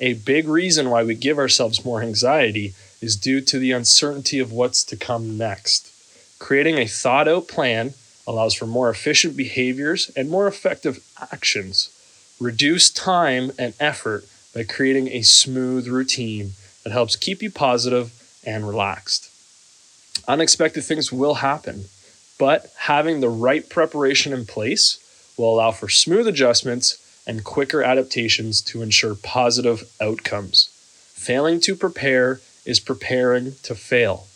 A 0.00 0.14
big 0.14 0.48
reason 0.48 0.90
why 0.90 1.04
we 1.04 1.14
give 1.14 1.38
ourselves 1.38 1.84
more 1.84 2.02
anxiety 2.02 2.74
is 3.00 3.16
due 3.16 3.40
to 3.40 3.58
the 3.58 3.72
uncertainty 3.72 4.38
of 4.38 4.52
what's 4.52 4.82
to 4.84 4.96
come 4.96 5.38
next. 5.38 5.92
Creating 6.38 6.78
a 6.78 6.86
thought 6.86 7.28
out 7.28 7.48
plan 7.48 7.94
allows 8.26 8.54
for 8.54 8.66
more 8.66 8.90
efficient 8.90 9.36
behaviors 9.36 10.10
and 10.16 10.30
more 10.30 10.46
effective 10.46 11.04
actions. 11.32 11.90
Reduce 12.40 12.90
time 12.90 13.52
and 13.58 13.74
effort 13.80 14.24
by 14.54 14.62
creating 14.62 15.08
a 15.08 15.22
smooth 15.22 15.88
routine 15.88 16.52
that 16.84 16.92
helps 16.92 17.16
keep 17.16 17.42
you 17.42 17.50
positive 17.50 18.12
and 18.44 18.68
relaxed. 18.68 19.30
Unexpected 20.28 20.82
things 20.82 21.12
will 21.12 21.34
happen, 21.34 21.86
but 22.38 22.72
having 22.78 23.20
the 23.20 23.28
right 23.28 23.68
preparation 23.68 24.32
in 24.32 24.46
place 24.46 24.98
will 25.36 25.54
allow 25.54 25.70
for 25.70 25.88
smooth 25.88 26.26
adjustments 26.26 27.22
and 27.26 27.44
quicker 27.44 27.82
adaptations 27.82 28.62
to 28.62 28.82
ensure 28.82 29.14
positive 29.14 29.90
outcomes. 30.00 30.70
Failing 31.14 31.60
to 31.60 31.74
prepare 31.74 32.40
is 32.64 32.80
preparing 32.80 33.54
to 33.62 33.74
fail. 33.74 34.26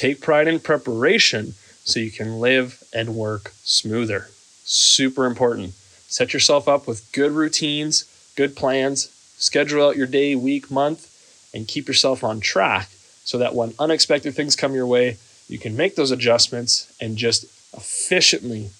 Take 0.00 0.22
pride 0.22 0.48
in 0.48 0.60
preparation 0.60 1.52
so 1.84 2.00
you 2.00 2.10
can 2.10 2.40
live 2.40 2.82
and 2.90 3.14
work 3.14 3.52
smoother. 3.64 4.28
Super 4.64 5.26
important. 5.26 5.74
Set 6.08 6.32
yourself 6.32 6.66
up 6.68 6.86
with 6.86 7.12
good 7.12 7.32
routines, 7.32 8.06
good 8.34 8.56
plans, 8.56 9.10
schedule 9.36 9.86
out 9.86 9.98
your 9.98 10.06
day, 10.06 10.34
week, 10.34 10.70
month, 10.70 11.50
and 11.52 11.68
keep 11.68 11.86
yourself 11.86 12.24
on 12.24 12.40
track 12.40 12.88
so 13.24 13.36
that 13.36 13.54
when 13.54 13.74
unexpected 13.78 14.34
things 14.34 14.56
come 14.56 14.72
your 14.72 14.86
way, 14.86 15.18
you 15.48 15.58
can 15.58 15.76
make 15.76 15.96
those 15.96 16.10
adjustments 16.10 16.90
and 16.98 17.18
just 17.18 17.44
efficiently 17.74 18.70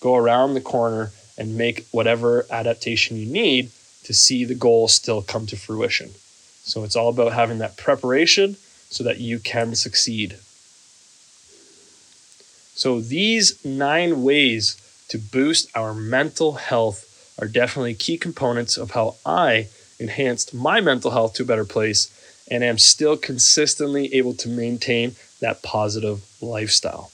go 0.00 0.16
around 0.16 0.54
the 0.54 0.62
corner 0.62 1.12
and 1.36 1.58
make 1.58 1.88
whatever 1.90 2.46
adaptation 2.50 3.18
you 3.18 3.26
need 3.26 3.70
to 4.04 4.14
see 4.14 4.46
the 4.46 4.54
goal 4.54 4.88
still 4.88 5.20
come 5.20 5.44
to 5.44 5.58
fruition. 5.58 6.12
So 6.62 6.84
it's 6.84 6.96
all 6.96 7.10
about 7.10 7.34
having 7.34 7.58
that 7.58 7.76
preparation 7.76 8.56
so 8.88 9.04
that 9.04 9.20
you 9.20 9.40
can 9.40 9.74
succeed. 9.74 10.38
So 12.80 12.98
these 12.98 13.62
nine 13.62 14.22
ways 14.22 14.80
to 15.08 15.18
boost 15.18 15.68
our 15.76 15.92
mental 15.92 16.52
health 16.54 17.34
are 17.38 17.46
definitely 17.46 17.92
key 17.92 18.16
components 18.16 18.78
of 18.78 18.92
how 18.92 19.16
I 19.26 19.68
enhanced 19.98 20.54
my 20.54 20.80
mental 20.80 21.10
health 21.10 21.34
to 21.34 21.42
a 21.42 21.46
better 21.46 21.66
place 21.66 22.08
and 22.50 22.64
am 22.64 22.78
still 22.78 23.18
consistently 23.18 24.14
able 24.14 24.32
to 24.32 24.48
maintain 24.48 25.16
that 25.40 25.62
positive 25.62 26.24
lifestyle. 26.40 27.12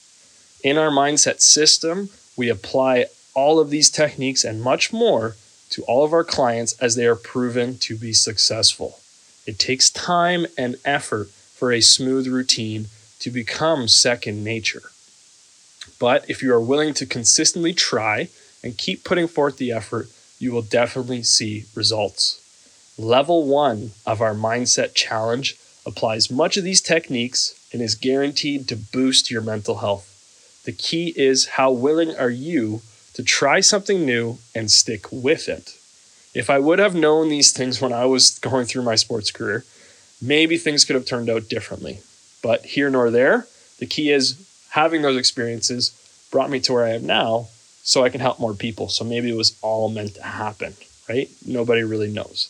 In 0.63 0.77
our 0.77 0.89
mindset 0.89 1.41
system, 1.41 2.11
we 2.37 2.47
apply 2.47 3.07
all 3.33 3.59
of 3.59 3.69
these 3.69 3.89
techniques 3.89 4.45
and 4.45 4.61
much 4.61 4.93
more 4.93 5.35
to 5.71 5.83
all 5.83 6.05
of 6.05 6.13
our 6.13 6.23
clients 6.23 6.79
as 6.79 6.95
they 6.95 7.05
are 7.05 7.17
proven 7.17 7.77
to 7.79 7.97
be 7.97 8.13
successful. 8.13 8.99
It 9.45 9.59
takes 9.59 9.89
time 9.89 10.45
and 10.57 10.77
effort 10.85 11.27
for 11.27 11.73
a 11.73 11.81
smooth 11.81 12.25
routine 12.25 12.87
to 13.19 13.29
become 13.29 13.89
second 13.89 14.45
nature. 14.45 14.91
But 15.99 16.29
if 16.29 16.43
you 16.43 16.53
are 16.53 16.61
willing 16.61 16.93
to 16.95 17.05
consistently 17.05 17.73
try 17.73 18.29
and 18.63 18.77
keep 18.77 19.03
putting 19.03 19.27
forth 19.27 19.57
the 19.57 19.71
effort, 19.71 20.09
you 20.39 20.51
will 20.51 20.61
definitely 20.61 21.23
see 21.23 21.65
results. 21.75 22.43
Level 22.97 23.45
one 23.45 23.91
of 24.05 24.21
our 24.21 24.33
mindset 24.33 24.93
challenge 24.93 25.55
applies 25.85 26.31
much 26.31 26.57
of 26.57 26.63
these 26.63 26.81
techniques 26.81 27.53
and 27.71 27.81
is 27.81 27.95
guaranteed 27.95 28.67
to 28.67 28.75
boost 28.75 29.31
your 29.31 29.41
mental 29.41 29.77
health. 29.77 30.61
The 30.65 30.71
key 30.71 31.13
is 31.15 31.47
how 31.47 31.71
willing 31.71 32.15
are 32.15 32.29
you 32.29 32.81
to 33.13 33.23
try 33.23 33.61
something 33.61 34.05
new 34.05 34.37
and 34.53 34.69
stick 34.69 35.11
with 35.11 35.47
it. 35.47 35.75
If 36.33 36.49
I 36.49 36.59
would 36.59 36.79
have 36.79 36.93
known 36.93 37.29
these 37.29 37.51
things 37.51 37.81
when 37.81 37.93
I 37.93 38.05
was 38.05 38.37
going 38.39 38.65
through 38.65 38.83
my 38.83 38.95
sports 38.95 39.31
career, 39.31 39.65
maybe 40.21 40.57
things 40.57 40.85
could 40.85 40.95
have 40.95 41.05
turned 41.05 41.29
out 41.29 41.49
differently. 41.49 41.99
But 42.43 42.65
here 42.65 42.89
nor 42.89 43.09
there, 43.09 43.47
the 43.79 43.85
key 43.85 44.11
is 44.11 44.46
having 44.69 45.01
those 45.01 45.17
experiences 45.17 45.91
brought 46.31 46.49
me 46.49 46.59
to 46.61 46.73
where 46.73 46.85
I 46.85 46.91
am 46.91 47.05
now 47.05 47.47
so 47.83 48.03
I 48.03 48.09
can 48.09 48.21
help 48.21 48.39
more 48.39 48.53
people. 48.53 48.89
So 48.89 49.03
maybe 49.05 49.29
it 49.29 49.37
was 49.37 49.57
all 49.61 49.89
meant 49.89 50.15
to 50.15 50.23
happen, 50.23 50.73
right? 51.07 51.29
Nobody 51.45 51.83
really 51.83 52.11
knows. 52.11 52.49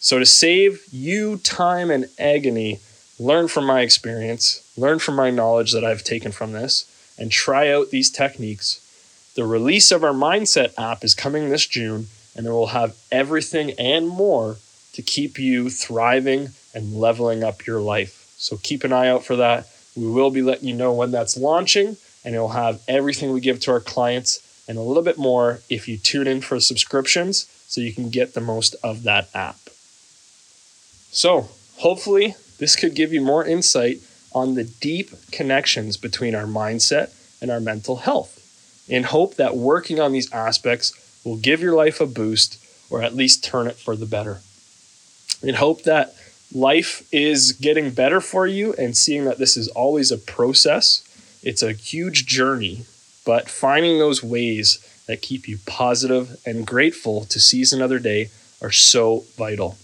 So 0.00 0.18
to 0.18 0.26
save 0.26 0.82
you 0.92 1.38
time 1.38 1.90
and 1.90 2.06
agony, 2.18 2.80
learn 3.18 3.48
from 3.48 3.64
my 3.64 3.80
experience, 3.80 4.70
learn 4.76 4.98
from 4.98 5.16
my 5.16 5.30
knowledge 5.30 5.72
that 5.72 5.84
I've 5.84 6.04
taken 6.04 6.32
from 6.32 6.52
this, 6.52 6.90
and 7.18 7.30
try 7.30 7.70
out 7.70 7.90
these 7.90 8.10
techniques 8.10 8.80
the 9.34 9.44
release 9.44 9.90
of 9.90 10.04
our 10.04 10.12
Mindset 10.12 10.72
app 10.78 11.02
is 11.02 11.14
coming 11.14 11.48
this 11.48 11.66
June, 11.66 12.06
and 12.36 12.46
it 12.46 12.50
will 12.50 12.68
have 12.68 12.96
everything 13.10 13.72
and 13.72 14.08
more 14.08 14.58
to 14.92 15.02
keep 15.02 15.40
you 15.40 15.68
thriving 15.70 16.50
and 16.72 16.94
leveling 16.94 17.42
up 17.42 17.66
your 17.66 17.80
life. 17.80 18.32
So 18.36 18.56
keep 18.62 18.84
an 18.84 18.92
eye 18.92 19.08
out 19.08 19.24
for 19.24 19.34
that. 19.36 19.66
We 19.96 20.06
will 20.08 20.30
be 20.30 20.42
letting 20.42 20.68
you 20.68 20.74
know 20.74 20.92
when 20.92 21.10
that's 21.10 21.36
launching, 21.36 21.96
and 22.24 22.34
it'll 22.34 22.48
have 22.48 22.82
everything 22.88 23.32
we 23.32 23.40
give 23.40 23.60
to 23.60 23.70
our 23.72 23.80
clients 23.80 24.40
and 24.68 24.78
a 24.78 24.82
little 24.82 25.02
bit 25.02 25.18
more 25.18 25.60
if 25.68 25.86
you 25.88 25.98
tune 25.98 26.26
in 26.26 26.40
for 26.40 26.58
subscriptions 26.58 27.46
so 27.66 27.80
you 27.80 27.92
can 27.92 28.10
get 28.10 28.34
the 28.34 28.40
most 28.40 28.74
of 28.82 29.02
that 29.04 29.28
app. 29.34 29.56
So, 31.10 31.48
hopefully, 31.76 32.34
this 32.58 32.76
could 32.76 32.94
give 32.94 33.12
you 33.12 33.20
more 33.20 33.44
insight 33.44 33.98
on 34.34 34.54
the 34.54 34.64
deep 34.64 35.10
connections 35.30 35.96
between 35.96 36.34
our 36.34 36.46
mindset 36.46 37.12
and 37.40 37.50
our 37.50 37.60
mental 37.60 37.96
health, 37.96 38.84
in 38.88 39.04
hope 39.04 39.36
that 39.36 39.56
working 39.56 40.00
on 40.00 40.12
these 40.12 40.32
aspects 40.32 41.20
will 41.24 41.36
give 41.36 41.60
your 41.60 41.74
life 41.74 42.00
a 42.00 42.06
boost 42.06 42.58
or 42.90 43.02
at 43.02 43.14
least 43.14 43.44
turn 43.44 43.66
it 43.66 43.76
for 43.76 43.96
the 43.96 44.06
better. 44.06 44.40
In 45.42 45.54
hope 45.54 45.84
that 45.84 46.14
life 46.54 47.06
is 47.12 47.52
getting 47.52 47.90
better 47.90 48.20
for 48.20 48.46
you 48.46 48.72
and 48.74 48.96
seeing 48.96 49.24
that 49.24 49.38
this 49.38 49.56
is 49.56 49.68
always 49.68 50.12
a 50.12 50.18
process, 50.18 51.02
it's 51.42 51.62
a 51.62 51.72
huge 51.72 52.26
journey, 52.26 52.84
but 53.26 53.50
finding 53.50 53.98
those 53.98 54.22
ways 54.22 54.78
that 55.06 55.20
keep 55.20 55.48
you 55.48 55.58
positive 55.66 56.36
and 56.46 56.66
grateful 56.66 57.24
to 57.26 57.40
seize 57.40 57.72
another 57.72 57.98
day 57.98 58.30
are 58.62 58.70
so 58.70 59.24
vital. 59.36 59.76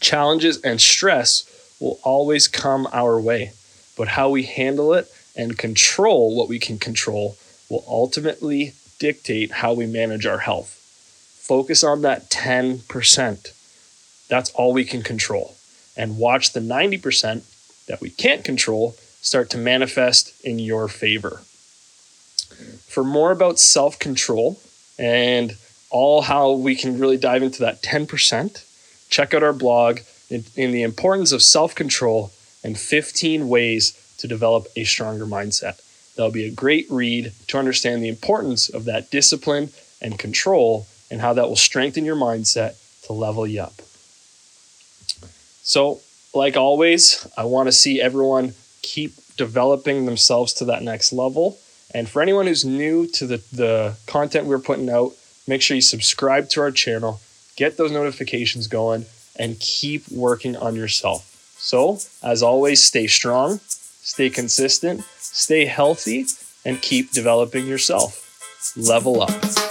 Challenges 0.00 0.60
and 0.62 0.80
stress 0.80 1.44
will 1.80 2.00
always 2.02 2.48
come 2.48 2.88
our 2.92 3.20
way, 3.20 3.52
but 3.96 4.08
how 4.08 4.28
we 4.28 4.42
handle 4.42 4.92
it 4.92 5.10
and 5.36 5.56
control 5.56 6.36
what 6.36 6.48
we 6.48 6.58
can 6.58 6.78
control 6.78 7.36
will 7.70 7.84
ultimately 7.86 8.74
dictate 8.98 9.52
how 9.52 9.72
we 9.72 9.86
manage 9.86 10.26
our 10.26 10.38
health. 10.38 10.74
Focus 11.40 11.84
on 11.84 12.02
that 12.02 12.28
10%. 12.28 13.52
That's 14.28 14.50
all 14.50 14.72
we 14.72 14.84
can 14.84 15.02
control. 15.02 15.54
And 15.98 16.16
watch 16.16 16.52
the 16.52 16.60
90% 16.60 17.42
that 17.88 18.00
we 18.00 18.08
can't 18.08 18.44
control 18.44 18.92
start 19.20 19.50
to 19.50 19.58
manifest 19.58 20.32
in 20.44 20.58
your 20.58 20.88
favor. 20.88 21.42
For 22.86 23.04
more 23.04 23.32
about 23.32 23.58
self 23.58 23.98
control 23.98 24.60
and 24.98 25.56
all 25.90 26.22
how 26.22 26.52
we 26.52 26.74
can 26.74 26.98
really 26.98 27.16
dive 27.16 27.42
into 27.42 27.60
that 27.60 27.82
10%, 27.82 28.64
check 29.08 29.34
out 29.34 29.42
our 29.42 29.52
blog 29.52 30.00
in, 30.30 30.44
in 30.56 30.70
the 30.70 30.82
importance 30.82 31.32
of 31.32 31.42
self 31.42 31.74
control 31.74 32.32
and 32.62 32.78
15 32.78 33.48
ways 33.48 33.92
to 34.18 34.28
develop 34.28 34.66
a 34.76 34.84
stronger 34.84 35.26
mindset. 35.26 35.80
That'll 36.16 36.32
be 36.32 36.46
a 36.46 36.50
great 36.50 36.86
read 36.90 37.32
to 37.48 37.58
understand 37.58 38.02
the 38.02 38.08
importance 38.08 38.68
of 38.68 38.84
that 38.86 39.10
discipline 39.10 39.70
and 40.00 40.18
control 40.18 40.86
and 41.10 41.20
how 41.20 41.32
that 41.34 41.48
will 41.48 41.56
strengthen 41.56 42.04
your 42.04 42.16
mindset 42.16 42.76
to 43.06 43.12
level 43.12 43.46
you 43.46 43.62
up. 43.62 43.80
So, 45.68 46.00
like 46.32 46.56
always, 46.56 47.28
I 47.36 47.44
want 47.44 47.66
to 47.66 47.72
see 47.72 48.00
everyone 48.00 48.54
keep 48.80 49.12
developing 49.36 50.06
themselves 50.06 50.54
to 50.54 50.64
that 50.64 50.82
next 50.82 51.12
level. 51.12 51.58
And 51.92 52.08
for 52.08 52.22
anyone 52.22 52.46
who's 52.46 52.64
new 52.64 53.06
to 53.08 53.26
the, 53.26 53.42
the 53.52 53.96
content 54.06 54.46
we're 54.46 54.60
putting 54.60 54.88
out, 54.88 55.12
make 55.46 55.60
sure 55.60 55.74
you 55.74 55.82
subscribe 55.82 56.48
to 56.50 56.62
our 56.62 56.70
channel, 56.70 57.20
get 57.56 57.76
those 57.76 57.92
notifications 57.92 58.66
going, 58.66 59.04
and 59.36 59.60
keep 59.60 60.08
working 60.08 60.56
on 60.56 60.74
yourself. 60.74 61.26
So, 61.58 61.98
as 62.22 62.42
always, 62.42 62.82
stay 62.82 63.06
strong, 63.06 63.60
stay 63.62 64.30
consistent, 64.30 65.02
stay 65.18 65.66
healthy, 65.66 66.24
and 66.64 66.80
keep 66.80 67.10
developing 67.10 67.66
yourself. 67.66 68.24
Level 68.74 69.20
up. 69.20 69.67